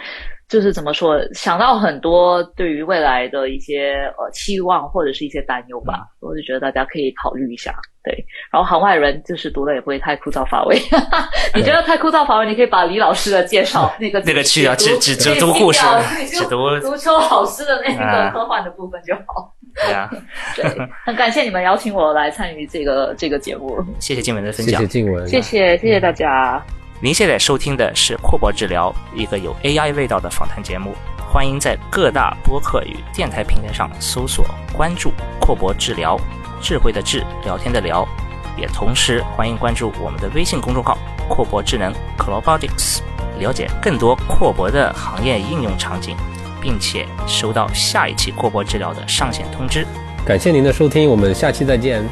[0.48, 7.74] 就是怎么说，想到很多对于未来的一些呃期望或者是一些担忧吧，我就觉得大家可以考虑一下。
[8.04, 8.14] 对，
[8.52, 10.78] 然后行外人就是读的也不会太枯燥乏味。
[11.56, 15.84] 你觉得太枯燥乏味，你可以把李老师的介绍那个 那个去掉，只只只读故事，
[16.28, 19.52] 只读足球老师的那个科幻的部分就好。
[19.74, 20.08] 对啊，
[20.54, 20.64] 对，
[21.04, 23.76] 很感谢你们邀请我来参与这个这个节目。
[23.98, 26.64] 谢谢静文的分享，谢谢静文，谢谢谢谢大家。
[26.98, 30.94] 您现在收听的是阔博治疗，一个有 AI 味道的访谈节目。
[31.30, 36.18] 欢迎在各大播客与电台平台上搜索关注“阔博治疗”，
[36.62, 38.08] 智慧的智，聊天的聊。
[38.56, 40.96] 也同时欢迎关注我们的微信公众号
[41.28, 43.02] “阔博智能 c l o b o t i c s
[43.38, 46.16] 了解更多阔博的行业应用场景，
[46.62, 49.86] 并且收到下一期阔博治疗的上线通知。
[50.24, 52.02] 感谢您的收听，我们下期再见。